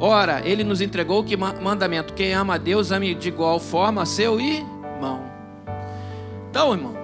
Ora, 0.00 0.42
ele 0.44 0.64
nos 0.64 0.80
entregou 0.80 1.22
que 1.22 1.36
mandamento: 1.36 2.12
quem 2.12 2.34
ama 2.34 2.56
a 2.56 2.58
Deus, 2.58 2.90
ame 2.90 3.14
de 3.14 3.28
igual 3.28 3.60
forma 3.60 4.04
seu 4.04 4.40
irmão. 4.40 5.22
Então, 6.50 6.72
irmão, 6.72 6.96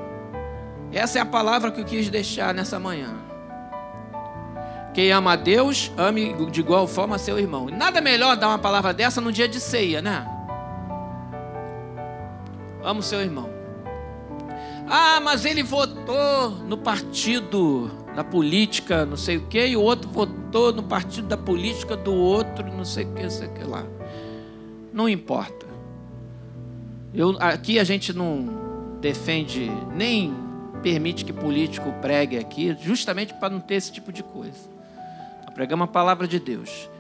essa 0.93 1.21
é 1.21 1.23
a 1.23 1.27
palavra 1.27 1.71
que 1.71 1.81
eu 1.81 1.85
quis 1.85 2.09
deixar 2.09 2.53
nessa 2.53 2.81
manhã. 2.81 3.26
Quem 4.97 5.13
ama 5.13 5.35
a 5.35 5.37
Deus, 5.37 5.93
ame 5.95 6.33
de 6.51 6.61
igual 6.61 6.87
forma 6.87 7.19
seu 7.19 7.39
irmão. 7.39 7.67
Nada 7.67 8.01
melhor 8.01 8.35
dar 8.35 8.49
uma 8.49 8.59
palavra 8.59 8.95
dessa 8.95 9.21
no 9.21 9.31
dia 9.31 9.47
de 9.47 9.61
ceia, 9.61 10.01
né? 10.01 10.27
Amo 12.83 13.03
seu 13.03 13.21
irmão. 13.21 13.51
Ah, 14.89 15.21
mas 15.21 15.45
ele 15.45 15.63
votou 15.63 16.49
no 16.67 16.79
partido 16.79 17.91
da 18.15 18.25
política, 18.25 19.05
não 19.05 19.19
sei 19.19 19.37
o 19.37 19.47
quê, 19.49 19.67
e 19.67 19.77
o 19.77 19.83
outro 19.83 20.09
votou 20.09 20.73
no 20.73 20.85
partido 20.85 21.29
da 21.29 21.37
política 21.37 21.95
do 21.95 22.15
outro, 22.15 22.65
não 22.73 22.87
sei 22.87 23.05
o 23.05 23.13
que, 23.13 23.29
sei 23.29 23.49
o 23.49 23.53
que 23.53 23.65
lá. 23.65 23.85
Não 24.95 25.07
importa. 25.07 25.67
Eu, 27.13 27.37
aqui 27.39 27.79
a 27.79 27.85
gente 27.85 28.15
não 28.15 28.49
defende, 28.99 29.71
nem 29.95 30.35
permite 30.83 31.23
que 31.23 31.35
político 31.35 31.93
pregue 32.01 32.39
aqui, 32.39 32.75
justamente 32.81 33.35
para 33.35 33.51
não 33.51 33.61
ter 33.61 33.75
esse 33.75 33.93
tipo 33.93 34.11
de 34.11 34.23
coisa. 34.23 34.75
Pregamos 35.57 35.85
a 35.85 35.89
palavra 35.89 36.29
de 36.29 36.39
Deus. 36.39 36.91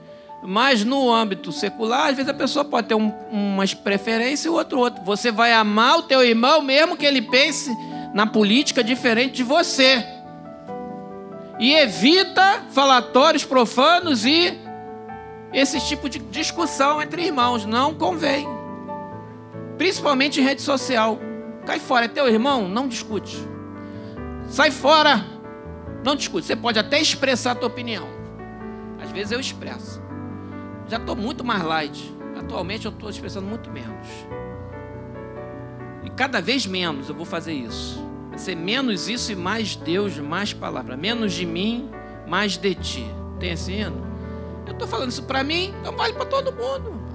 Mas 0.43 0.83
no 0.83 1.13
âmbito 1.13 1.53
secular, 1.53 2.09
às 2.09 2.17
vezes 2.17 2.31
a 2.31 2.35
pessoa 2.35 2.65
pode 2.65 2.89
ter 2.89 2.95
um, 2.95 3.13
umas 3.31 3.75
preferências 3.75 4.47
e 4.47 4.49
o 4.49 4.55
outro 4.55 4.79
outro. 4.79 5.05
Você 5.05 5.31
vai 5.31 5.53
amar 5.53 5.99
o 5.99 6.03
teu 6.05 6.25
irmão 6.25 6.63
mesmo 6.63 6.97
que 6.97 7.05
ele 7.05 7.21
pense 7.21 7.71
na 8.15 8.27
política 8.27 8.83
diferente 8.83 9.35
de 9.35 9.43
você 9.43 10.03
e 11.59 11.75
evita 11.75 12.65
falatórios 12.71 13.45
profanos 13.45 14.25
e 14.25 14.59
esse 15.53 15.79
tipo 15.87 16.09
de 16.09 16.19
discussão 16.19 17.03
entre 17.03 17.27
irmãos. 17.27 17.67
Não 17.67 17.93
convém. 17.93 18.49
Principalmente 19.77 20.41
em 20.41 20.45
rede 20.45 20.63
social. 20.63 21.19
Cai 21.67 21.79
fora, 21.79 22.07
é 22.07 22.09
teu 22.09 22.27
irmão? 22.27 22.67
Não 22.67 22.89
discute. 22.89 23.37
Sai 24.49 24.71
fora, 24.71 25.23
não 26.03 26.17
discute. 26.17 26.47
Você 26.47 26.57
pode 26.57 26.79
até 26.79 26.99
expressar 26.99 27.51
a 27.51 27.55
tua 27.55 27.69
opinião. 27.69 28.16
Vezes 29.17 29.33
eu 29.33 29.41
expresso. 29.41 30.03
Já 30.87 30.99
estou 30.99 31.17
muito 31.17 31.43
mais 31.43 31.65
light. 31.65 32.15
Atualmente 32.39 32.85
eu 32.85 32.93
estou 32.93 33.09
expressando 33.09 33.47
muito 33.47 33.71
menos. 33.71 34.07
E 36.05 36.11
cada 36.11 36.39
vez 36.39 36.67
menos 36.67 37.09
eu 37.09 37.15
vou 37.15 37.25
fazer 37.25 37.55
isso. 37.55 37.99
Vai 38.29 38.39
ser 38.39 38.55
menos 38.55 39.09
isso 39.09 39.33
e 39.33 39.35
mais 39.35 39.75
Deus, 39.75 40.19
mais 40.19 40.53
palavra. 40.53 40.99
Menos 40.99 41.33
de 41.33 41.47
mim, 41.47 41.89
mais 42.29 42.59
de 42.59 42.75
ti. 42.75 43.07
Tem 43.41 43.53
esse? 43.53 43.81
Eu 43.81 43.95
estou 44.73 44.87
falando 44.87 45.09
isso 45.09 45.23
para 45.23 45.43
mim, 45.43 45.75
então 45.81 45.97
vale 45.97 46.13
para 46.13 46.27
todo 46.27 46.53
mundo. 46.53 47.06